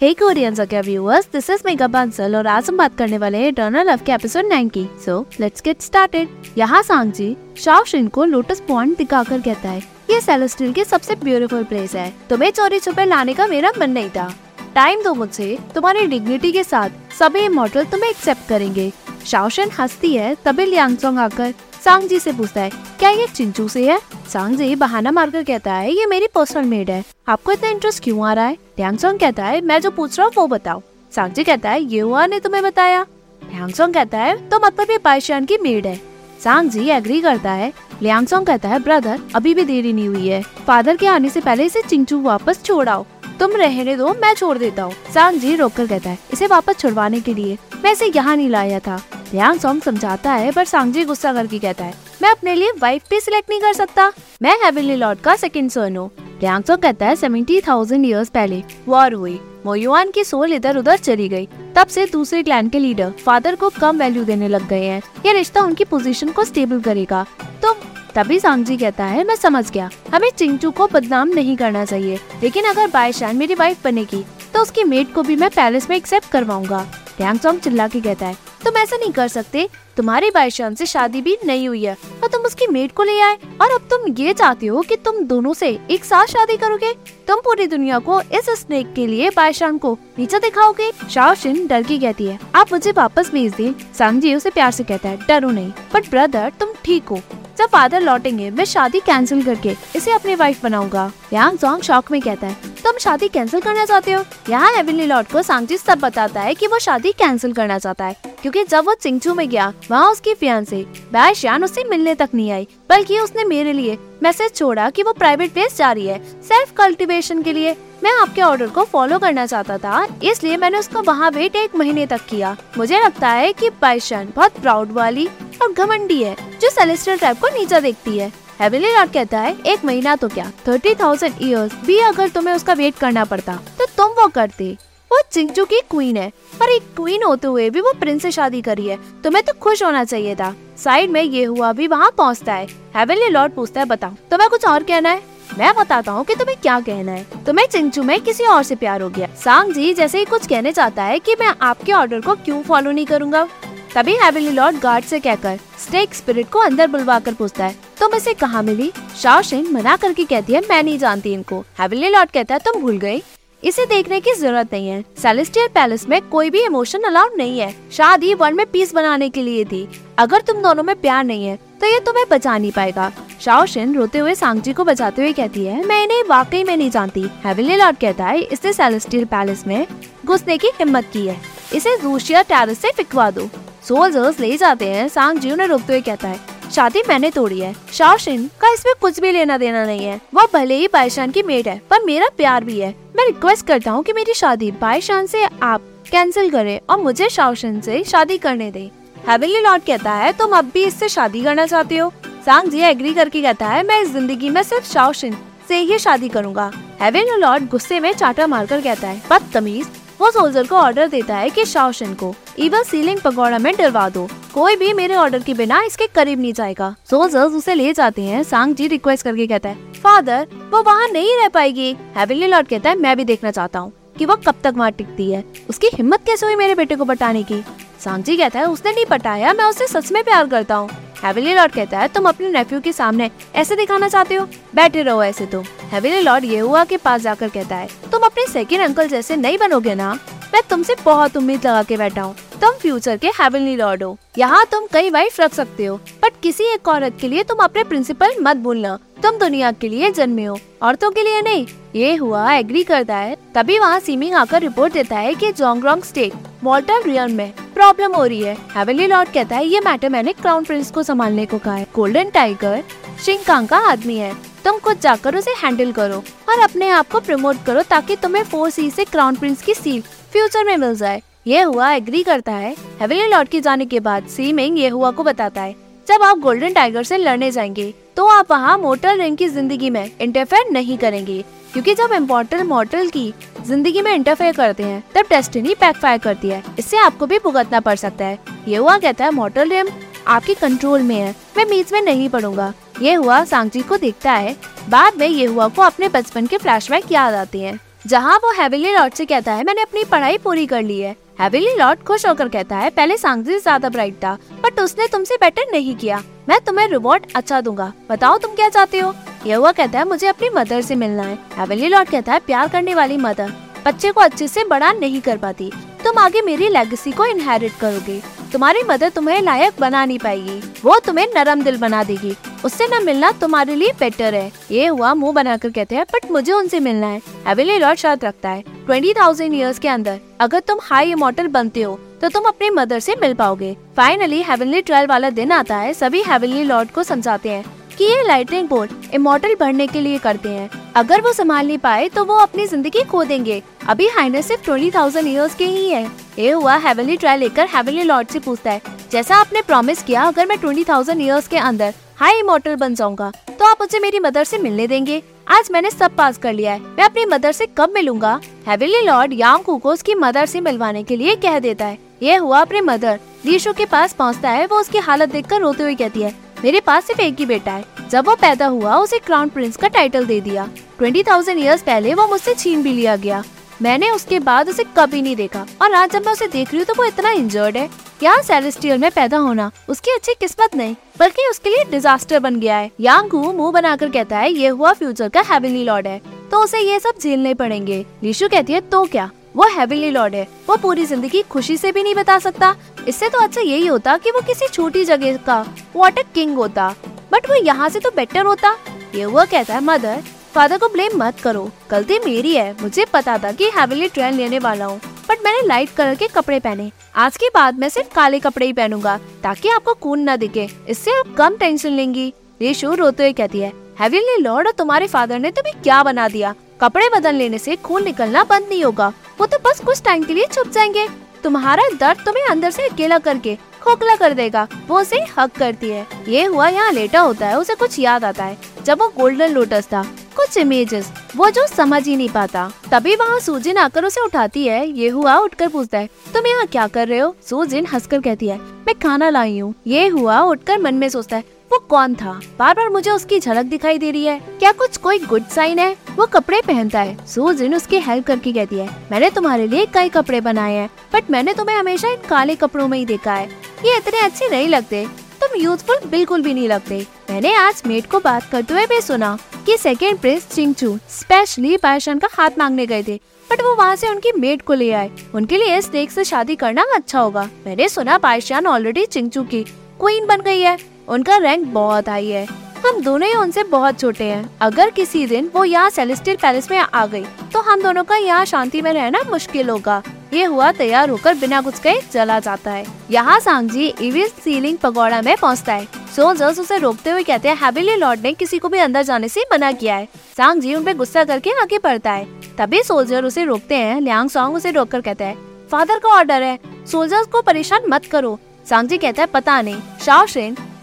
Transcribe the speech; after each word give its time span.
हे 0.00 0.12
Koreans 0.14 0.60
और 0.60 0.82
viewers 0.82 1.28
this 1.32 1.48
is 1.50 1.62
Megha 1.66 1.86
Bansal 1.86 2.36
और 2.36 2.46
आज 2.46 2.68
हम 2.68 2.76
बात 2.76 2.96
करने 2.96 3.18
वाले 3.18 3.38
हैं 3.38 3.48
इटर्नल 3.48 3.90
लव 3.90 4.00
के 4.06 4.12
एपिसोड 4.12 4.44
9 4.44 4.68
की। 4.70 4.84
सो 5.04 5.26
लेट्स 5.40 5.62
गेट 5.64 5.80
स्टार्टेड 5.80 6.28
यहाँ 6.58 6.82
सांगजी 6.82 7.36
शाओशिन 7.56 8.06
को 8.08 8.24
लोटस 8.24 8.60
पॉइंट 8.68 8.96
दिखाकर 8.98 9.40
कहता 9.40 9.68
है, 9.68 9.82
ये 10.10 10.20
सेलेस्टियल 10.20 10.72
की 10.72 10.84
सबसे 10.84 11.14
ब्यूटीफुल 11.14 11.64
प्लेस 11.64 11.94
है। 11.94 12.12
तुम्हें 12.30 12.50
चोरी 12.50 12.78
छुपे 12.80 13.04
लाने 13.04 13.34
का 13.34 13.46
मेरा 13.46 13.72
मन 13.80 13.90
नहीं 13.90 14.10
था। 14.10 14.32
टाइम 14.74 15.02
दो 15.02 15.14
मुझसे, 15.14 15.58
तुम्हारी 15.74 16.06
डिग्निटी 16.06 16.52
के 16.52 16.64
साथ 16.64 17.14
सभी 17.18 17.48
मॉडल 17.48 17.84
तुम्हें 17.84 18.10
एक्सेप्ट 18.10 18.48
करेंगे। 18.48 18.90
शाओशिन 19.26 19.70
हंसती 19.70 20.14
है, 20.14 20.34
तभी 20.44 20.64
लियांगसोंग 20.64 21.18
आकर 21.18 21.54
सांग 21.88 22.02
जी 22.08 22.18
से 22.20 22.32
पूछता 22.32 22.60
है, 22.60 22.70
क्या 22.98 23.10
ये 23.10 23.26
चिंचू 23.26 23.66
से 23.68 23.84
है? 23.84 23.98
सांग 24.32 24.56
जी 24.56 24.74
बहाना 24.76 25.10
मारकर 25.10 25.42
कहता 25.42 25.74
है, 25.74 25.92
ये 25.92 26.06
मेरी 26.06 26.26
पर्सनल 26.34 26.64
मेड 26.64 26.90
है। 26.90 27.04
आपको 27.28 27.52
इतना 27.52 27.68
इंटरेस्ट 27.68 28.02
क्यों 28.04 28.26
आ 28.26 28.32
रहा 28.32 28.44
है? 28.44 28.56
ड्यांगसोंग 28.76 29.18
कहता 29.18 29.44
है, 29.44 29.60
मैं 29.60 29.80
जो 29.80 29.90
पूछ 29.90 30.18
रहा 30.18 30.26
हूँ, 30.26 30.32
वो 30.36 30.46
बताओ। 30.46 30.82
सांग 31.12 31.32
जी 31.32 31.44
कहता 31.44 31.70
है, 31.70 31.80
ये 31.82 32.00
हुआ 32.00 32.26
ने 32.26 32.40
तुम्हें 32.40 32.62
बताया? 32.62 33.02
ड्यांगसोंग 33.42 33.94
कहता 33.94 34.18
है 34.18 34.36
तो 34.48 34.60
मतलब 34.60 34.90
ये 34.90 34.98
पाइशान 34.98 35.44
की 35.44 35.58
मेड 35.58 35.86
है। 35.86 36.00
सांग 36.44 36.70
जी 36.70 36.88
एग्री 36.90 37.20
करता 37.20 37.52
है। 37.52 37.72
लियांगसोंग 38.02 38.46
कहता 38.46 38.68
है 38.68 38.78
ब्रदर 38.78 39.20
अभी 39.36 39.54
भी 39.54 39.64
देरी 39.64 39.92
नहीं 39.92 40.08
हुई 40.08 40.28
है। 40.28 40.42
फादर 40.66 40.96
के 40.96 41.06
आने 41.08 41.30
से 41.30 41.40
पहले 41.40 41.64
इसे 41.66 41.82
चिंचू 41.82 42.20
वापस 42.22 42.62
छोड़ाओ। 42.64 43.06
तुम 43.40 43.56
रहने 43.56 43.96
दो, 43.96 44.14
मैं 44.14 44.34
छोड़ 44.34 44.56
देता 44.58 44.82
हूँ। 44.82 44.94
सांग 45.14 45.40
जी 45.40 45.56
रोक 45.56 45.72
कर 45.72 45.86
कहता 45.86 46.10
है, 46.10 46.18
इसे 46.32 46.46
वापस 46.46 46.78
छुड़वाने 46.78 47.20
के 47.20 47.34
लिए, 47.34 47.58
मैं 47.84 47.92
इसे 47.92 48.06
यहाँ 48.06 48.36
नहीं 48.36 48.48
लाया 48.50 48.78
था। 48.78 49.00
लियांग 49.32 49.58
सॉन्ग 49.60 49.82
समझाता 49.82 50.32
है, 50.32 50.50
पर 50.52 50.64
सांगजी 50.64 51.04
गुस्सा 51.04 51.32
करके 51.32 51.58
कहता 51.58 51.84
है, 51.84 51.94
मैं 52.22 52.30
अपने 52.30 52.54
लिए 52.54 52.72
वाइफ 52.78 53.02
भी 53.10 53.18
सिलेक्ट 53.20 53.50
नहीं 53.50 53.60
कर 53.60 53.72
सकता। 53.72 54.06
मैं 54.42 54.54
हेवनली 54.62 54.96
लॉर्ड 54.96 55.18
का 55.18 55.34
सेकंड 55.36 55.70
सन 55.70 55.96
हूँ। 55.96 56.10
लियांग 56.40 56.64
सॉन्ग 56.64 56.82
कहता 56.82 57.06
है 57.06 57.16
सेवेंटी 57.16 57.60
थाउज़ेंड 57.60 58.06
ईयर्स 58.06 58.28
पहले 58.28 58.62
वॉर 58.88 59.14
हुई। 59.14 59.38
मोयुआन 59.66 60.10
की 60.10 60.24
सोल 60.24 60.52
इधर 60.52 60.76
उधर 60.76 60.96
चली 60.98 61.28
गई। 61.28 61.48
तब 61.76 61.86
से 61.86 62.06
दूसरे 62.06 62.42
क्लैन 62.42 62.68
के 62.68 62.78
लीडर 62.78 63.10
फादर 63.24 63.54
को 63.54 63.70
कम 63.70 63.98
वैल्यू 63.98 64.24
देने 64.24 64.48
लग 64.48 64.66
गए 64.68 64.84
हैं। 64.84 65.02
ये 65.26 65.32
रिश्ता 65.32 65.62
उनकी 65.62 65.84
पोजीशन 65.84 66.30
को 66.30 66.44
स्टेबल 66.44 66.80
करेगा। 66.80 67.24
तो 67.62 67.76
तभी 68.14 68.40
सांगजी 68.40 68.76
कहता 68.76 69.04
है, 69.04 69.24
मैं 69.24 69.36
समझ 69.36 69.70
गया। 69.70 69.90
हमें 70.14 70.30
चिंचू 70.30 70.70
को 70.70 70.86
बदनाम 70.86 71.28
नहीं 71.30 71.56
करना 71.56 71.84
चाहिए। 71.84 72.18
लेकिन 72.42 72.64
अगर 72.64 72.86
बायशान 72.88 73.36
मेरी 73.36 73.54
वाइफ 73.54 73.84
बनेगी 73.84 74.24
तो 74.54 74.60
उसकी 74.62 74.84
मेड 74.84 75.12
को 75.12 75.22
भी 75.22 75.36
मैं 75.36 75.50
पैलेस 75.50 75.90
में 75.90 75.96
एक्सेप्ट 75.96 76.30
करवाऊँगा। 76.30 76.86
रियांग 77.18 77.38
सॉन्ग 77.38 77.60
चिल्ला 77.60 77.88
के 77.88 78.00
कहता 78.00 78.26
है 78.26 78.36
तुम 78.68 78.76
ऐसा 78.76 78.96
नहीं 78.96 79.12
कर 79.12 79.28
सकते। 79.28 79.68
तुम्हारी 79.96 80.30
बाईशान 80.30 80.74
से 80.74 80.86
शादी 80.86 81.20
भी 81.22 81.36
नहीं 81.46 81.68
हुई 81.68 81.84
है, 81.84 81.96
और 82.22 82.28
तुम 82.28 82.42
उसकी 82.42 82.66
मेड 82.66 82.92
को 82.92 83.02
ले 83.02 83.18
आए। 83.20 83.36
और 83.60 83.70
अब 83.70 83.86
तुम 83.90 84.12
ये 84.18 84.32
चाहते 84.32 84.66
हो 84.66 84.82
कि 84.82 84.96
तुम 84.96 85.22
दोनों 85.24 85.54
से 85.54 85.68
एक 85.90 86.04
साथ 86.04 86.26
शादी 86.26 86.56
करोगे? 86.56 86.92
तुम 87.28 87.40
पूरी 87.40 87.66
दुनिया 87.66 87.98
को 87.98 88.20
इस 88.20 88.50
स्नेक 88.60 88.92
के 88.94 89.06
लिए 89.06 89.30
बाईशान 89.30 89.78
को 89.78 89.96
नीचा 90.18 90.38
दिखाओगे 90.38 90.90
शाओशिन 91.10 91.66
डर 91.66 91.82
की 91.82 91.98
कहती 91.98 92.26
है। 92.26 92.38
आप 92.54 92.72
मुझे 92.72 92.92
वापस 92.92 93.30
भेज 93.32 93.54
दें, 93.54 93.72
सांगजी 93.98 94.34
उसे 94.34 94.50
प्यार 94.50 94.70
से 94.70 94.84
कहता 94.84 95.08
है, 95.08 95.18
डरो 95.28 95.50
नहीं। 95.50 95.72
बट 95.94 96.10
ब्रदर 96.10 96.52
तुम 96.60 96.72
ठीक 96.84 97.08
हो। 97.08 97.20
जब 97.58 97.68
फादर 97.68 98.00
लौटेंगे 98.00 98.50
मैं 98.50 98.64
शादी 98.64 99.00
कैंसिल 99.00 99.42
करके 99.44 99.74
इसे 99.96 100.12
अपनी 100.12 100.34
वाइफ 100.34 100.62
बनाऊँगा। 100.62 101.10
यांग 101.32 101.56
जोंग 101.58 101.80
शौक 101.82 102.10
में 102.12 102.20
कहता 102.22 102.46
है, 102.46 102.56
तुम 102.84 102.98
शादी 102.98 103.28
कैंसिल 103.28 103.60
करना 103.60 103.84
चाहते 103.84 104.12
हो? 104.12 104.22
यहाँ 104.50 104.70
हेवनली 104.72 105.06
लॉर्ड 105.06 105.28
को 105.28 105.42
सांगजी 105.42 105.76
सब 105.76 105.98
बताता 106.00 106.40
है 106.40 106.54
कि 106.54 106.66
वो 106.66 106.78
शादी 106.78 107.12
कैंसिल 107.14 107.52
करना 107.52 107.78
चाहता 107.78 108.04
है, 108.04 108.16
क्योंकि 108.42 108.64
जब 108.64 108.84
वो 108.86 108.94
चिंगचू 108.94 109.34
में 109.34 109.48
गया, 109.50 109.72
वहाँ 109.90 110.10
उसकी 110.12 110.34
फियांसे 110.34 110.82
बैशान 111.12 111.64
उससे 111.64 111.84
मिलने 111.84 112.14
तक 112.14 112.30
नहीं 112.34 112.50
आई, 112.52 112.68
बल्कि 112.90 113.18
उसने 113.20 113.44
मेरे 113.46 113.72
लिए 113.72 113.98
मैसेज 114.22 114.54
छोड़ा 114.54 114.88
कि 114.90 115.02
वो 115.02 115.12
प्राइवेट 115.14 115.52
प्लेस 115.52 115.76
जा 115.78 115.92
रही 115.92 116.06
है 116.06 116.22
सेल्फ 116.42 116.72
कल्टीवेशन 116.76 117.42
के 117.42 117.52
लिए। 117.52 117.76
मैं 118.02 118.10
आपके 118.12 118.42
ऑर्डर 118.42 118.68
को 118.68 118.82
फॉलो 118.84 119.18
करना 119.18 119.44
चाहता 119.46 119.76
था, 119.78 120.06
इसलिए 120.22 120.56
मैंने 120.56 120.78
उसका 120.78 121.00
वहाँ 121.00 121.30
वेट 121.30 121.56
एक 121.56 121.74
महीने 121.76 122.06
तक 122.06 122.20
किया। 122.26 122.56
मुझे 122.78 122.98
लगता 122.98 123.28
है 123.28 123.52
कि 123.52 123.70
बाईशान 123.82 124.32
बहुत 124.36 124.60
प्राउड 124.60 124.92
वाली 124.92 125.26
और 125.62 125.72
घमंडी 125.74 126.22
है, 126.22 126.34
जो 126.60 126.70
सेलेस्टियल 126.70 127.18
टाइप 127.18 127.40
को 127.40 127.48
नीचा 127.54 127.80
देखती 127.80 128.18
है। 128.18 128.32
हेवनली 128.60 128.92
लॉर्ड 128.92 129.12
कहता 129.12 129.40
है, 129.40 129.56
एक 129.66 129.84
महीना 129.84 130.14
तो 130.16 130.28
क्या? 130.28 130.50
थर्टी 130.68 130.94
थाउज़ेंड 130.94 131.34
ईयर्स 131.42 131.74
भी 131.86 131.98
अगर 132.00 132.28
तुम्हें 132.28 132.54
उसका 132.54 132.72
वेट 132.74 132.94
करना 132.96 133.24
पड़ता 133.24 133.58
तो 133.78 133.86
तुम 133.96 134.10
वो 134.12 134.26
करते। 134.28 134.76
वो 135.10 135.20
चिंचू 135.32 135.64
की 135.64 135.80
क्वीन 135.90 136.16
है 136.16 136.28
पर 136.60 136.70
एक 136.70 136.82
क्वीन 136.96 137.22
होते 137.22 137.46
हुए 137.46 137.68
भी 137.70 137.80
वो 137.80 137.92
प्रिंस 138.00 138.22
से 138.22 138.30
शादी 138.30 138.60
करी 138.62 138.86
है। 138.86 138.96
तुम्हें 139.22 139.44
तो 139.44 139.52
खुश 139.54 139.82
होना 139.82 140.04
चाहिए 140.04 140.34
था। 140.34 140.54
साइड 140.78 141.10
में 141.10 141.22
ये 141.22 141.44
हुआ 141.44 141.72
भी 141.72 141.86
वहाँ 141.86 142.10
पहुँचता 142.18 142.54
है। 142.54 142.66
हेवनली 142.96 143.28
लॉर्ड 143.28 143.52
पूछता 143.52 143.80
है, 143.80 143.86
बताओ, 143.86 144.10
तुम्हें 144.30 144.48
कुछ 144.50 144.64
और 144.64 144.82
कहना 144.82 145.10
है? 145.10 145.22
मैं 145.50 145.74
बताता 145.74 146.12
हूँ 146.12 146.24
कि 146.24 146.34
तुम्हें 146.34 146.56
क्या 146.58 146.78
कहना 146.80 147.12
है। 147.12 147.44
तुम्हें 147.44 147.66
चिंचू 147.66 148.02
में 148.02 148.20
किसी 148.20 148.44
और 148.46 148.62
से 148.62 148.74
प्यार 148.76 149.02
हो 149.02 149.08
गया। 149.10 149.28
सांग 149.36 149.72
जी 149.72 149.92
जैसे 149.94 150.18
ही 150.18 150.24
कुछ 150.24 150.46
कहने 150.46 150.72
चाहता 150.72 151.04
है 151.04 151.18
कि 151.18 151.36
मैं 151.40 151.54
आपके 151.62 151.92
ऑर्डर 151.92 152.20
को 152.20 152.34
क्यों 152.36 152.62
फॉलो 152.62 152.90
नहीं 152.90 153.06
करूँगा। 153.06 153.46
तभी 153.94 154.14
हेवनली 154.14 154.50
लॉर्ड 154.50 154.78
गार्ड 154.80 155.04
से 155.04 155.20
कहकर 155.20 155.58
स्टेक 155.78 156.14
स्पिरिट 156.14 156.48
को 156.50 156.58
अंदर 156.58 156.86
बुलवा 156.86 157.18
कर 157.18 157.34
पूछता 157.34 157.64
है, 157.64 157.74
तुम 158.00 158.14
इसे 158.14 158.34
कहाँ 158.34 158.62
मिली? 158.62 158.90
शाओशिन 159.16 159.72
मना 159.72 159.96
करके 159.96 160.24
कहती 160.24 160.52
है, 160.52 160.60
मैं 160.60 160.82
नहीं 160.82 160.98
जानती 160.98 161.32
इनको। 161.32 161.60
हेवनली 161.78 162.08
लॉर्ड 162.08 162.30
कहता 162.30 162.54
है, 162.54 162.60
तुम 162.62 162.80
भूल 162.82 162.98
गई 162.98 163.22
इसे 163.62 163.84
देखने 163.86 164.20
की 164.20 164.32
ज़रूरत 164.34 164.72
नहीं 164.72 164.88
है। 164.88 165.02
सेलेस्टियल 165.18 165.68
पैलेस 165.74 166.06
में 166.08 166.20
कोई 166.22 166.50
भी 166.50 166.64
इमोशन 166.64 167.02
अलाउड 167.02 167.36
नहीं 167.36 167.58
है। 167.60 167.74
शादी 167.92 168.34
वन 168.34 168.54
में 168.54 168.64
पीस 168.66 168.94
बनाने 168.94 169.28
के 169.30 169.42
लिए 169.42 169.64
थी। 169.64 169.88
अगर 170.18 170.40
तुम 170.42 170.62
दोनों 170.62 170.82
में 170.82 170.94
प्यार 170.96 171.24
नहीं 171.24 171.46
है 171.46 171.56
तो 171.80 171.86
ये 171.86 171.98
तुम्हें 172.00 172.24
बचा 172.30 172.56
नहीं 172.58 172.70
पाएगा। 172.72 173.10
शाओशिन 173.40 173.94
रोते 173.94 174.18
हुए 174.18 174.34
सांगजी 174.34 174.72
को 174.72 174.84
बचाते 174.84 175.22
हुए 175.22 175.32
कहती 175.32 175.64
है, 175.64 175.84
मैं 175.86 176.02
इन्हें 176.04 176.22
वाकई 176.28 176.62
में 176.64 176.76
नहीं 176.76 176.90
जानती। 176.90 177.20
हेवनली 177.44 177.76
लॉर्ड 177.76 177.96
कहता 177.96 178.24
है, 178.24 178.40
इसने 178.40 178.72
सेलेस्टियल 178.72 179.24
पैलेस 179.26 179.66
में 179.66 179.86
घुसने 180.24 180.56
की 180.58 180.68
हिम्मत 180.78 181.10
की 181.12 181.26
है। 181.26 181.36
इसे 181.74 181.94
रूशिया 181.96 182.42
टेरिस 182.42 182.78
से 182.78 182.90
फिकवा 182.96 183.30
दो। 183.30 183.48
सोल्जर्स 183.88 184.40
ले 184.40 184.56
जाते 184.56 184.86
हैं 184.86 185.08
सांग 185.08 185.38
जी 185.38 185.50
उन्हें 185.52 185.66
रोकते 185.66 185.92
हुए 185.92 186.00
कहता 186.02 186.28
है, 186.28 186.40
शादी 186.72 187.02
मैंने 187.08 187.30
तोड़ी 187.30 187.60
है। 187.60 187.74
शाओशिन 187.92 188.46
का 188.60 188.72
इसमें 188.72 188.94
कुछ 189.00 189.20
भी 189.20 189.32
लेना 189.32 189.58
देना 189.58 189.84
नहीं 189.84 190.04
है। 190.04 190.20
वो 190.34 190.48
भले 190.54 190.76
ही 190.76 190.88
बाईशान 190.92 191.30
की 191.30 191.42
मेट 191.42 191.68
है, 191.68 191.80
पर 191.90 192.04
मेरा 192.04 192.28
प्यार 192.36 192.64
भी 192.64 192.78
है। 192.80 192.94
मैं 193.16 193.26
रिक्वेस्ट 193.26 193.66
करता 193.66 193.90
हूँ 193.90 194.02
कि 194.04 194.12
मेरी 194.12 194.34
शादी 194.34 194.70
बाईशान 194.72 195.26
से 195.26 195.44
आप 195.44 195.82
कैंसिल 196.10 196.50
करें 196.50 196.78
और 196.90 197.00
मुझे 197.00 197.28
शाओशिन 197.28 197.80
से 197.80 198.02
शादी 198.04 198.38
करने 198.38 198.70
दें। 198.70 198.88
हेवनली 199.28 199.60
लॉर्ड 199.60 199.82
कहता 199.82 200.12
है, 200.12 200.32
तुम 200.32 200.56
अब 200.58 200.70
भी 200.74 200.84
इससे 200.84 201.08
शादी 201.08 201.42
करना 201.44 201.66
चाहते 201.66 201.96
हो? 201.96 202.12
सांग 202.48 202.68
जी 202.70 202.78
एग्री 202.80 203.12
करके 203.14 203.40
कहता 203.42 203.66
है, 203.66 203.82
मैं 203.82 204.00
इस 204.02 204.10
ज़िंदगी 204.10 204.50
में 204.50 204.62
सिर्फ़ 204.62 204.84
शाओशिन 204.86 205.36
से 205.68 205.78
ही 205.78 205.98
शादी 205.98 206.28
करूँगा। 206.28 206.70
हेवनली 207.00 207.36
लॉर्ड 207.40 207.68
गुस्से 207.70 207.98
में 208.00 208.12
चाटा 208.12 208.46
मारकर 208.46 208.80
कहता 208.80 209.08
है, 209.08 209.20
बदतमीज, 209.30 209.88
वो 210.20 210.30
सोल्जर 210.30 210.66
को 210.66 210.76
ऑर्डर 210.76 211.08
देता 211.08 211.36
है 211.36 211.50
कि 211.50 211.64
शाओशन 211.64 212.14
को 212.14 212.34
इवन 212.58 212.82
सीलिंग 212.82 213.18
पकौड़ा 213.20 213.58
में 213.58 213.72
डरवा 213.76 214.08
दो। 214.08 214.26
कोई 214.54 214.76
भी 214.76 214.92
मेरे 214.92 215.14
ऑर्डर 215.14 215.42
के 215.42 215.54
बिना 215.54 215.82
इसके 215.82 216.06
करीब 216.06 216.40
नहीं 216.40 216.52
जाएगा। 216.52 216.94
सोल्जर्स 217.10 217.54
उसे 217.54 217.74
ले 217.74 217.92
जाते 217.92 218.22
हैं, 218.22 218.42
सांग 218.42 218.74
जी 218.74 218.86
रिक्वेस्ट 218.88 219.24
करके 219.24 219.46
कहता 219.46 219.68
है 219.68 219.92
फादर 219.94 220.46
वो 220.70 220.82
वहाँ 220.82 221.08
नहीं 221.08 221.36
रह 221.36 221.48
पाएगी। 221.48 221.90
हेवनली 222.16 222.46
लॉर्ड 222.46 222.68
कहता 222.68 222.90
है, 222.90 222.96
मैं 222.96 223.16
भी 223.16 223.24
देखना 223.24 223.50
चाहता 223.50 223.78
हूँ 223.78 223.92
कि 224.18 224.26
वो 224.26 224.36
कब 224.38 224.54
तक 224.64 224.74
वहाँ 224.76 224.90
टिकती 224.92 225.30
है। 225.32 225.44
उसकी 225.70 225.90
हिम्मत 225.94 226.24
कैसे 226.26 226.46
हुई 226.46 226.56
मेरे 226.56 226.74
बेटे 226.74 226.96
को 226.96 227.04
बटाने 227.04 227.42
की? 227.42 227.62
सांग 228.04 228.24
जी 228.24 228.36
कहता 228.36 228.58
है, 228.58 228.66
उसने 228.66 228.92
नहीं 228.92 229.06
पटाया, 229.06 229.52
मैं 229.52 229.64
उससे 229.64 229.86
सच 229.88 230.10
में 230.12 230.22
प्यार 230.24 230.46
करता 230.46 230.74
हूँ। 230.74 230.90
हेविली 231.22 231.54
लॉर्ड 231.54 231.72
कहता 231.72 231.98
है, 231.98 232.08
तुम 232.08 232.28
अपने 232.28 232.48
नेफ्यू 232.50 232.80
के 232.80 232.92
सामने 232.92 233.30
ऐसे 233.54 233.76
दिखाना 233.76 234.08
चाहते 234.08 234.34
हो? 234.34 234.46
बैठे 234.74 235.02
रहो 235.02 235.22
ऐसे 235.22 235.46
तो। 235.46 235.62
हेविली 235.92 236.20
लॉर्ड 236.20 236.44
ये 236.44 236.58
हुआ 236.58 236.84
के 236.84 236.96
पास 236.96 237.20
जाकर 237.20 237.48
कहता 237.48 237.76
है, 237.76 237.88
तुम 238.12 238.22
अपने 238.22 238.46
सेकेंड 238.46 238.82
अंकल 238.82 239.08
जैसे 239.08 239.36
नहीं 239.36 239.58
बनोगे 239.58 239.94
ना? 239.94 240.12
मैं 240.54 240.62
तुमसे 240.70 240.94
बहुत 241.04 241.36
उम्मीद 241.36 241.66
लगा 241.66 241.82
के 241.82 241.96
बैठा 241.96 242.22
हूँ। 242.22 242.34
तुम 242.60 242.70
फ्यूचर 242.72 243.16
के 243.16 243.28
हेवनली 243.30 243.74
लॉर्ड 243.76 244.02
हो। 244.02 244.16
यहाँ 244.38 244.64
तुम 244.70 244.86
कई 244.92 245.10
वाइफ 245.10 245.40
रख 245.40 245.54
सकते 245.54 245.84
हो 245.84 245.96
बट 246.22 246.40
किसी 246.42 246.64
एक 246.64 246.88
औरत 246.88 247.18
के 247.20 247.28
लिए 247.28 247.42
तुम 247.42 247.58
अपने 247.58 247.84
प्रिंसिपल 247.84 248.34
मत 248.40 248.56
भूलना। 248.56 248.98
तुम 249.22 249.38
दुनिया 249.38 249.70
के 249.72 249.88
लिए 249.88 250.10
जन्मे 250.10 250.44
हो, 250.44 250.58
औरतों 250.82 251.10
के 251.10 251.22
लिए 251.22 251.40
नहीं। 251.42 251.66
ये 251.94 252.14
हुआ 252.16 252.52
एग्री 252.52 252.82
करता 252.84 253.16
है। 253.16 253.36
तभी 253.54 253.78
वहाँ 253.78 254.00
सीमिंग 254.00 254.34
आकर 254.34 254.60
रिपोर्ट 254.60 254.92
देता 254.92 255.18
है 255.18 255.34
कि 255.34 255.52
जोंगरोंग 255.52 256.02
स्टेट 256.02 256.32
वॉल्टर 256.64 257.02
रियन 257.02 257.32
में 257.32 257.52
प्रॉब्लम 257.74 258.14
हो 258.14 258.24
रही 258.24 258.40
है। 258.42 258.56
हेवनली 258.76 259.06
लॉर्ड 259.06 259.28
कहता 259.28 259.56
है, 259.56 259.66
ये 259.66 259.80
मैटर 259.80 260.08
मैंने 260.08 260.32
क्राउन 260.32 260.64
प्रिंस 260.64 260.90
को 260.90 261.02
संभालने 261.02 261.44
को 261.46 261.58
कहा 261.58 261.74
है। 261.74 261.86
गोल्डन 261.94 262.30
टाइगर 262.30 262.82
शिंकांग 263.24 263.68
का 263.68 263.78
आदमी 263.90 264.16
है। 264.16 264.32
तुम 264.64 264.78
खुद 264.78 265.00
जाकर 265.00 265.36
उसे 265.36 265.50
हैंडल 265.62 265.92
करो 265.92 266.16
और 266.48 266.60
अपने 266.60 266.88
आप 266.90 267.08
को 267.08 267.20
प्रमोट 267.20 267.62
करो 267.66 267.82
ताकि 267.82 268.16
तुम्हें 268.16 268.42
फोर 268.44 268.70
सी 268.70 268.90
से 268.90 269.04
क्राउन 269.04 269.36
प्रिंस 269.36 269.62
की 269.62 269.74
सीट 269.74 270.04
फ्यूचर 270.32 270.64
में 270.64 270.76
मिल 270.76 270.94
जाए। 270.94 271.22
ये 271.46 271.62
हुआ 271.62 271.92
एग्री 271.92 272.22
करता 272.22 272.52
है। 272.52 272.74
हेवनली 273.00 273.26
लॉर्ड 273.26 273.48
के 273.48 273.60
जाने 273.60 273.86
के 273.86 274.00
बाद 274.00 274.26
सीमिंग 274.26 274.78
ये 274.78 274.88
हुआ 274.88 275.10
को 275.10 275.22
बताता 275.22 275.62
है, 275.62 275.74
जब 276.08 276.22
आप 276.22 276.38
गोल्डन 276.38 276.72
टाइगर 276.72 277.02
से 277.02 277.16
लड़ने 277.16 277.50
जाएँगे 277.50 277.92
तो 278.18 278.24
आप 278.26 278.50
वहाँ 278.50 278.76
मोटल 278.78 279.18
रिंग 279.18 279.36
की 279.36 279.46
ज़िंदगी 279.48 279.88
में 279.90 280.10
इंटरफेयर 280.20 280.70
नहीं 280.72 280.96
करेंगे, 280.98 281.42
क्योंकि 281.72 281.94
जब 281.94 282.12
इम्पोर्टल 282.12 282.62
मॉडल 282.62 283.08
की 283.08 283.32
ज़िंदगी 283.66 284.00
में 284.02 284.10
इंटरफेयर 284.12 284.54
करते 284.54 284.82
हैं, 284.82 285.02
तब 285.14 285.26
डेस्टिनी 285.30 285.74
बैकफायर 285.80 286.18
करती 286.18 286.48
है। 286.48 286.62
इससे 286.78 286.96
आपको 286.98 287.26
भी 287.26 287.38
भुगतना 287.38 287.80
पड़ 287.80 287.94
सकता 287.96 288.24
है। 288.24 288.38
ये 288.68 288.76
हुआ, 288.76 288.96
कहता 288.98 289.24
है 289.24 289.30
मॉडल 289.30 289.68
रिम 289.68 289.88
आपके 290.26 290.54
कंट्रोल 290.56 291.02
में 291.02 291.14
है। 291.16 291.30
मैं 291.56 291.68
बीच 291.68 291.92
में 291.92 292.00
नहीं 292.02 292.28
पढ़ूँगा। 292.28 292.72
ये 293.02 293.14
हुआ 293.14 293.42
सांगजी 293.44 293.82
को 293.82 293.96
देखता 293.98 294.32
है। 294.32 294.56
बाद 294.88 295.18
में 295.18 295.26
ये 295.28 295.46
हुआ 295.46 295.68
को 295.68 295.82
अपने 295.82 296.08
बचपन 296.08 296.46
के 296.46 296.58
फ्लैशबैक 296.58 297.12
याद 297.12 297.34
आते 297.36 297.60
हैं, 297.60 297.78
जहाँ 298.06 298.38
वो 298.38 298.52
हेविली 298.52 298.92
लॉर्ड 298.92 299.14
से 299.14 299.26
कहता 299.26 299.52
है, 299.52 299.64
मैंने 299.64 299.82
अपनी 299.82 300.04
पढ़ाई 300.06 300.38
पूरी 300.38 300.66
कर 300.66 300.82
ली 300.82 301.00
है। 301.00 301.16
हेविली 301.40 301.74
लॉर्ड 301.78 301.98
खुश 302.02 302.24
होकर 302.26 302.48
कहता 302.48 302.76
है, 302.76 302.88
पहले 302.90 303.16
सांगजी 303.16 303.58
ज़्यादा 303.58 303.88
ब्राइट 303.88 304.14
था 304.14 304.32
बट 304.62 304.80
उसने 304.80 305.06
तुमसे 305.06 305.34
बेटर 305.36 305.66
नहीं 305.72 305.94
किया। 305.96 306.22
मैं 306.48 306.58
तुम्हें 306.60 306.86
रिवॉर्ड 306.88 307.26
अच्छा 307.36 307.60
दूँगा। 307.60 307.92
बताओ 308.10 308.38
तुम 308.38 308.54
क्या 308.54 308.68
चाहते 308.68 309.00
हो? 309.00 309.12
ये 309.46 309.54
हुआ 309.54 309.72
कहता 309.72 309.98
है, 309.98 310.04
मुझे 310.04 310.26
अपनी 310.26 310.48
मदर 310.50 310.80
से 310.80 310.94
मिलना 310.94 311.22
है। 311.22 311.38
हैवीली 311.56 311.88
लॉर्ड 311.88 312.10
कहता 312.10 312.32
है, 312.32 312.40
प्यार 312.40 312.68
करने 312.68 312.94
वाली 312.94 313.16
मदर 313.18 313.52
बच्चे 313.86 314.10
को 314.12 314.20
अच्छे 314.20 314.48
से 314.48 314.64
बड़ा 314.64 314.92
नहीं 314.92 315.20
कर 315.20 315.36
पाती। 315.38 315.70
तुम 316.04 316.18
आगे 316.18 316.42
मेरी 316.42 316.68
लेगेसी 316.68 317.12
को 317.12 317.26
इनहेरिट 317.26 317.78
करोगे। 317.80 318.20
तुम्हारी 318.52 318.82
मदर 318.82 319.08
तुम्हें 319.08 319.40
लायक 319.42 319.80
बना 319.80 320.04
नहीं 320.04 320.18
पाएगी 320.18 320.60
वो 320.84 320.98
तुम्हें 321.06 321.26
नरम 321.34 321.62
दिल 321.62 321.76
बना 321.78 322.02
देगी। 322.04 322.34
उससे 322.64 322.86
न 322.88 323.04
मिलना 323.04 323.30
तुम्हारे 323.40 323.74
लिए 323.74 323.92
बेटर 324.00 324.34
है। 324.34 324.50
ये 324.70 324.86
हुआ 324.86 325.12
मुँह 325.14 325.32
बनाकर 325.32 325.70
कहते 325.70 325.94
हैं, 325.94 326.04
बट 326.04 326.30
मुझे 326.30 326.52
उनसे 326.52 326.80
मिलना 326.80 327.06
है। 327.06 327.20
हेविली 327.46 327.78
लॉर्ड 327.78 327.98
शर्त 327.98 328.24
रखता 328.24 328.50
है। 328.50 328.62
ट्वेंटी 328.86 329.12
थाउज़ेंड 329.14 329.54
ईयर्स 329.54 329.78
के 329.78 329.88
अंदर, 329.88 330.18
अगर 330.40 330.60
तुम 330.60 330.78
हाई 330.82 331.10
इमोटल 331.12 331.46
बनते 331.48 331.82
हो 331.82 331.98
तो 332.20 332.28
तुम 332.28 332.44
अपनी 332.44 332.68
मदर 332.70 333.00
से 333.00 333.14
मिल 333.16 333.34
पाओगे। 333.34 333.76
फाइनली 333.96 334.42
हेवनली 334.42 334.80
ट्वेल्व 334.82 335.08
वाला 335.08 335.30
दिन 335.32 335.52
आता 335.52 335.76
है। 335.76 335.92
सभी 335.94 336.22
हेवनली 336.22 336.62
लॉर्ड 336.64 336.90
को 336.90 337.02
समझाते 337.04 337.48
हैं। 337.48 337.64
कि 337.98 338.04
ये 338.04 338.22
लाइटनिंग 338.26 338.68
बोल्ट 338.68 339.14
इमोटल 339.14 339.54
बढ़ने 339.60 339.86
के 339.86 340.00
लिए 340.00 340.18
करते 340.18 340.48
हैं। 340.48 340.70
अगर 340.96 341.20
वो 341.20 341.32
संभाल 341.32 341.66
नहीं 341.66 341.78
पाए 341.78 342.08
तो 342.08 342.24
वो 342.24 342.34
अपनी 342.36 342.66
ज़िंदगी 342.66 343.02
खो 343.04 343.22
देंगे। 343.24 343.62
अभी 343.88 344.06
हाइनस 344.08 344.46
सिर्फ़ 344.48 344.64
ट्वेंटी 344.64 344.90
थाउज़ेंड 344.90 345.28
ईयर्स 345.28 345.54
के 345.54 345.66
ही 345.66 345.88
है। 345.88 346.04
ये 346.38 346.50
हुआ 346.50 346.76
हेवनली 346.78 347.16
ट्रायल 347.16 347.40
लेकर 347.40 347.68
हेवनली 347.74 348.02
लॉर्ड 348.02 348.28
से 348.28 348.38
पूछता 348.38 348.70
है, 348.70 348.82
जैसा 349.12 349.36
आपने 349.36 349.62
प्रॉमिस 349.62 350.02
किया, 350.02 350.22
अगर 350.22 350.46
मैं 350.46 350.58
ट्वेंटी 350.58 350.84
थाउज़ेंड 350.84 351.20
ईयर्स 351.20 351.48
के 351.48 351.58
अंदर 351.58 351.94
हाई 352.16 352.38
इमोटल 352.38 352.76
बन 352.76 352.94
जाऊँगा 352.94 353.30
तो 353.50 353.64
आप 353.64 353.76
मुझे 353.80 353.98
मेरी 354.00 354.18
मदर 354.20 354.44
से 354.44 354.58
मिलने 354.58 354.86
देंगे? 354.86 355.22
आज 355.48 355.68
मैंने 355.72 355.90
सब 355.90 356.16
पास 356.16 356.38
कर 356.38 356.52
लिया 356.52 356.72
है। 356.72 356.80
मैं 356.80 357.04
अपनी 357.04 357.24
मदर 357.26 357.52
से 357.52 357.66
कब 357.78 357.92
मिलूँगा? 357.94 358.40
हेवनली 358.66 359.00
लॉर्ड 359.02 359.32
यांग 359.34 359.64
को 359.64 359.78
उसकी 359.84 360.14
मदर 360.16 360.46
से 360.46 360.60
मिलवाने 360.60 361.02
के 361.02 361.16
लिए 361.16 361.34
कह 361.36 361.58
देता 361.60 361.84
है, 361.84 361.98
ये 362.22 362.36
हुआ 362.36 362.60
अपने 362.60 362.80
मदर। 362.82 363.18
लीशो 363.44 363.72
के 363.72 363.84
पास 363.86 364.12
पहुँचता 364.12 364.50
है, 364.50 364.66
वो 364.66 364.80
उसकी 364.80 364.98
हालत 365.00 365.28
देखकर 365.28 365.60
रोते 365.60 365.82
हुए 365.82 365.94
कहती 365.94 366.22
है 366.22 366.34
मेरे 366.64 366.80
पास 366.80 367.04
सिर्फ़ 367.06 367.20
एक 367.20 367.38
ही 367.38 367.46
बेटा 367.46 367.72
है। 367.72 368.08
जब 368.10 368.26
वो 368.28 368.34
पैदा 368.36 368.66
हुआ, 368.66 368.96
उसे 368.96 369.18
क्राउन 369.18 369.48
प्रिंस 369.48 369.76
का 369.76 369.88
टाइटल 369.88 370.26
दे 370.26 370.40
दिया। 370.40 370.68
ट्वेंटी 370.98 371.22
थाउज़ेंड 371.22 371.60
ईयर्स 371.60 371.82
पहले 371.82 372.14
वो 372.14 372.26
मुझसे 372.28 372.54
छीन 372.54 372.82
भी 372.82 372.92
लिया 372.92 373.16
गया। 373.16 373.42
मैंने 373.82 374.10
उसके 374.10 374.38
बाद 374.40 374.68
उसे 374.68 374.84
कभी 374.96 375.22
नहीं 375.22 375.36
देखा। 375.36 375.66
और 375.82 375.92
आज 375.92 376.12
जब 376.12 376.24
मैं 376.26 376.32
उसे 376.32 376.46
देख 376.46 376.70
रही 376.70 376.78
हूँ 376.78 376.86
तो 376.86 376.94
वो 376.94 377.04
इतना 377.04 377.30
इंजर्ड 377.32 377.76
है। 377.76 377.88
यहाँ 378.22 378.42
सेलेस्टियल 378.42 378.98
में 378.98 379.10
पैदा 379.10 379.36
होना 379.38 379.70
उसकी 379.88 380.10
अच्छी 380.10 380.34
किस्मत 380.34 380.74
नहीं, 380.76 380.94
बल्कि 381.20 381.46
उसके 381.50 381.70
लिए 381.70 381.84
डिजास्टर 381.90 382.38
बन 382.40 382.58
गया 382.60 382.76
है। 382.76 382.90
यांगू 383.00 383.52
मुँह 383.52 383.72
बनाकर 383.72 384.08
कहता 384.08 384.38
है, 384.38 384.52
ये 384.52 384.68
हुआ 384.68 384.92
फ्यूचर 384.92 385.28
का 385.28 385.42
हेवनली 385.50 385.84
लॉर्ड 385.84 386.06
है। 386.06 386.20
तो 386.50 386.62
उसे 386.64 386.80
ये 386.80 386.98
सब 387.00 387.18
झेलने 387.20 387.54
पड़ेंगे। 387.54 388.04
लीशु 388.22 388.48
कहती 388.48 388.72
है 388.72 388.80
तो 388.82 389.04
क्या? 389.04 389.30
वो 389.58 389.66
हेवनली 389.68 390.10
लॉर्ड 390.10 390.34
है। 390.34 390.46
वो 390.68 390.76
पूरी 390.76 391.04
ज़िंदगी 391.04 391.40
खुशी 391.42 391.76
से 391.76 391.90
भी 391.92 392.02
नहीं 392.02 392.14
बता 392.14 392.38
सकता। 392.38 392.74
इससे 393.08 393.28
तो 393.28 393.38
अच्छा 393.38 393.60
यही 393.60 393.86
होता 393.86 394.16
कि 394.16 394.30
वो 394.30 394.40
किसी 394.40 394.66
छोटी 394.68 395.04
जगह 395.04 395.36
का 395.46 395.60
वाटर 395.96 396.24
किंग 396.34 396.54
होता। 396.56 396.88
बट 397.32 397.48
वो 397.50 397.54
यहाँ 397.56 397.88
से 397.88 398.00
तो 398.00 398.10
बेटर 398.10 398.46
होता। 398.46 398.70
ये 399.14 399.24
वो 399.26 399.44
कहता 399.44 399.74
है, 399.74 399.80
मदर 399.80 400.22
फादर 400.54 400.78
को 400.78 400.88
ब्लेम 400.88 401.16
मत 401.16 401.40
करो। 401.40 401.70
गलती 401.90 402.18
मेरी 402.18 402.54
है। 402.54 402.72
मुझे 402.82 403.04
पता 403.04 403.36
था 403.38 403.52
कि 403.52 403.70
हेवनली 403.70 404.08
ट्रेन 404.08 404.34
लेने 404.34 404.58
वाला 404.58 404.84
हूँ। 404.84 405.00
बट 405.28 405.44
मैंने 405.44 405.66
लाइट 405.66 405.90
कलर 405.96 406.14
के 406.14 406.28
कपड़े 406.28 406.60
पहने। 406.60 406.90
आज 407.16 407.36
के 407.36 407.48
बाद 407.54 407.78
मैं 407.78 407.88
सिर्फ़ 407.88 408.14
काले 408.14 408.38
कपड़े 408.40 408.66
ही 408.66 408.72
पहनूँगा, 408.72 409.16
ताकि 409.42 409.68
आपको 409.68 409.94
खून 409.94 410.28
न 410.30 410.36
दिखे। 410.36 410.68
इससे 410.88 411.18
आप 411.18 411.34
कम 411.38 411.56
टेंशन 411.56 411.92
लेंगी। 411.92 412.32
रेशु 412.60 412.94
रोते 412.94 413.22
हुए 413.22 413.32
कहती 413.32 413.60
है 413.60 413.72
हेवनली 414.00 414.40
लॉर्ड 414.42 414.66
और 414.66 414.72
तुम्हारे 414.72 415.06
फादर 415.08 415.38
ने 415.38 415.50
तुम्हें 415.50 415.82
क्या 415.82 416.02
बना 416.02 416.28
दिया? 416.28 416.54
कपड़े 416.80 417.08
बदल 417.08 417.34
लेने 417.34 417.58
से 417.58 417.76
खून 417.76 418.04
निकलना 418.04 418.44
बंद 418.44 418.66
नहीं 418.68 418.84
होगा। 418.84 419.12
वो 419.40 419.46
तो 419.46 419.58
बस 419.64 419.80
कुछ 419.80 420.02
टाइम 420.02 420.24
के 420.24 420.34
लिए 420.34 420.46
छुप 420.46 420.68
जाएँगे। 420.68 421.08
तुम्हारा 421.44 421.82
दर्द 421.90 422.24
तुम्हें 422.24 422.44
अंदर 422.44 422.70
से 422.70 422.86
अकेला 422.88 423.18
करके 423.18 423.56
खोखला 423.82 424.14
कर 424.16 424.32
देगा। 424.34 424.66
वो 424.88 425.00
उसे 425.00 425.24
हक 425.38 425.52
करती 425.52 425.88
है। 425.88 426.06
ये 426.28 426.44
हुआ 426.44 426.68
यहाँ 426.68 426.92
लेटा 426.92 427.20
होता 427.20 427.46
है, 427.46 427.58
उसे 427.58 427.74
कुछ 427.74 427.98
याद 427.98 428.24
आता 428.24 428.44
है। 428.44 428.56
जब 428.84 429.00
वो 429.00 429.08
गोल्डन 429.08 429.52
लोटस 429.52 429.86
था, 429.86 430.02
कुछ 430.36 430.56
इमेजेस 430.58 431.12
वो 431.36 431.50
जो 431.50 431.66
समझ 431.66 432.02
ही 432.06 432.16
नहीं 432.16 432.28
पाता। 432.28 432.70
तभी 432.90 433.14
वहाँ 433.16 433.38
सूजिन 433.40 433.76
आकर 433.76 434.04
उसे 434.04 434.20
उठाती 434.20 434.66
है। 434.66 434.86
ये 434.88 435.08
हुआ, 435.08 435.36
उठकर 435.36 435.68
पूछता 435.68 435.98
है, 435.98 436.08
तुम 436.34 436.46
यहाँ 436.46 436.66
क्या 436.66 436.86
कर 436.86 437.08
रहे 437.08 437.18
हो? 437.18 437.34
सूजिन 437.48 437.86
हंसकर 437.86 438.20
कहती 438.20 438.48
है, 438.48 438.58
मैं 438.58 438.94
खाना 438.94 439.30
लाई 439.30 439.58
हूँ। 439.58 439.74
ये 439.86 440.06
हुआ, 440.08 440.40
उठकर 440.40 440.78
मन 440.78 440.94
में 440.94 441.08
सोचता 441.08 441.36
है 441.36 441.44
वो 441.70 441.78
कौन 441.88 442.14
था? 442.14 442.32
बार 442.58 442.74
बार 442.74 442.88
मुझे 442.88 443.10
उसकी 443.10 443.38
झलक 443.40 443.66
दिखाई 443.66 443.98
दे 443.98 444.10
रही 444.10 444.24
है। 444.24 444.38
क्या 444.58 444.72
कुछ 444.72 444.96
कोई 444.96 445.18
गुड 445.20 445.46
साइन 445.46 445.78
है? 445.78 445.96
वो 446.16 446.26
कपड़े 446.26 446.60
पहनता 446.66 447.00
है। 447.00 447.26
सूजिन 447.26 447.74
उसकी 447.74 447.98
हेल्प 447.98 448.26
करके 448.26 448.52
कहती 448.52 448.76
है, 448.76 448.88
मैंने 449.10 449.30
तुम्हारे 449.30 449.66
लिए 449.66 449.86
कई 449.86 450.08
कपड़े 450.08 450.40
बनाए 450.40 450.74
हैं 450.74 450.88
बट 451.14 451.30
मैंने 451.30 451.54
तुम्हें 451.54 451.76
हमेशा 451.76 452.08
इन 452.08 452.28
काले 452.28 452.54
कपड़ों 452.56 452.88
में 452.88 452.98
ही 452.98 453.04
देखा 453.06 453.34
है। 453.34 453.46
ये 453.84 453.96
इतने 453.96 454.20
अच्छे 454.20 454.48
नहीं 454.48 454.68
लगते। 454.68 455.06
तुम 455.40 455.60
यूथफुल 455.60 456.08
बिल्कुल 456.10 456.42
भी 456.42 456.54
नहीं 456.54 456.68
लगते। 456.68 457.06
मैंने 457.30 457.54
आज 457.54 457.82
मेट 457.86 458.06
को 458.06 458.20
बात 458.20 458.50
करते 458.52 458.74
हुए 458.74 458.86
भी 458.86 459.00
सुना 459.00 459.36
कि 459.66 459.76
second 459.76 460.18
prince 460.18 460.48
Chingchu 460.48 460.96
specially 461.10 461.76
Paishan 461.76 462.18
का 462.18 462.28
हाथ 462.32 462.58
मांगने 462.58 462.86
गए 462.86 463.02
थे 463.02 463.20
बट 463.50 463.62
वो 463.62 463.74
वहाँ 463.74 463.96
से 463.96 464.08
उनकी 464.08 464.32
मेट 464.32 464.62
को 464.62 464.74
ले 464.74 464.90
आए। 464.92 465.10
उनके 465.34 465.58
लिए 465.58 465.80
स्नेक 465.80 466.10
से 466.10 466.24
शादी 466.24 466.56
करना 466.56 466.84
अच्छा 466.94 467.20
होगा। 467.20 467.48
मैंने 467.66 467.88
सुना 467.88 468.18
पायशान 468.18 468.66
ऑलरेडी 468.66 469.04
चिंगचू 469.06 469.42
की 469.44 469.62
क्वीन 470.00 470.26
बन 470.26 470.40
गई 470.40 470.60
है। 470.60 470.76
उनका 471.08 471.36
रैंक 471.38 471.64
बहुत 471.66 472.08
हाई 472.08 472.28
है। 472.28 472.46
हम 472.78 473.00
दोनों 473.02 473.28
ही 473.28 473.34
उनसे 473.34 473.62
बहुत 473.64 474.00
छोटे 474.00 474.24
हैं। 474.24 474.58
अगर 474.60 474.90
किसी 474.90 475.26
दिन 475.26 475.50
वो 475.54 475.64
यहाँ 475.64 475.90
सेलेस्टियल 475.90 476.36
पैलेस 476.36 476.70
में 476.70 476.78
आ 476.78 477.06
गई 477.06 477.24
तो 477.52 477.60
हम 477.60 477.82
दोनों 477.82 478.04
का 478.04 478.16
यहाँ 478.16 478.44
शांति 478.44 478.82
में 478.82 478.92
रहना 478.92 479.22
मुश्किल 479.30 479.70
होगा। 479.70 480.02
ये 480.32 480.44
हुआ 480.44 480.70
तैयार 480.72 481.10
होकर 481.10 481.34
बिना 481.34 481.60
कुछ 481.60 481.78
कहे 481.78 482.00
चला 482.02 482.38
जाता 482.40 482.70
है। 482.70 482.84
यहाँ 483.10 483.38
सांगजी 483.40 483.86
इविल 483.88 484.28
सीलिंग 484.44 484.78
पगोड़ा 484.78 485.20
में 485.22 485.36
पहुँचता 485.36 485.72
है। 485.72 485.86
सोल्जर्स 486.16 486.58
उसे 486.60 486.78
रोकते 486.78 487.10
हुए 487.10 487.22
कहते 487.22 487.48
हैं 487.48 487.56
हैबिली 487.56 487.96
लॉर्ड 487.96 488.20
ने 488.20 488.32
किसी 488.32 488.58
को 488.58 488.68
भी 488.68 488.78
अंदर 488.78 489.02
जाने 489.02 489.28
से 489.28 489.44
मना 489.52 489.72
किया 489.72 489.96
है। 489.96 490.08
सांग 490.36 490.60
जी 490.60 490.74
उन 490.74 490.84
पे 490.84 490.94
गुस्सा 490.94 491.24
करके 491.24 491.50
आगे 491.62 491.78
बढ़ता 491.78 492.12
है। 492.12 492.26
तभी 492.58 492.82
सोल्जर 492.82 493.24
उसे 493.24 493.44
रोकते 493.44 493.74
हैं। 493.74 494.00
लियांग 494.00 494.30
सॉन्ग 494.30 494.56
उसे 494.56 494.70
रोक 494.70 494.88
कर 494.88 495.00
कहता 495.00 495.24
है 495.24 495.36
फादर 495.70 495.98
का 495.98 496.08
ऑर्डर 496.08 496.42
है। 496.42 496.58
सोल्जर्स 496.86 497.26
को 497.26 497.42
परेशान 497.42 497.90
मत 497.90 498.06
करो। 498.06 498.38
सांग 498.66 498.88
जी 498.88 498.98
कहता 498.98 499.22
है, 499.22 499.26
पता 499.26 499.60
नहीं। 499.62 499.80
शाओ 500.00 500.26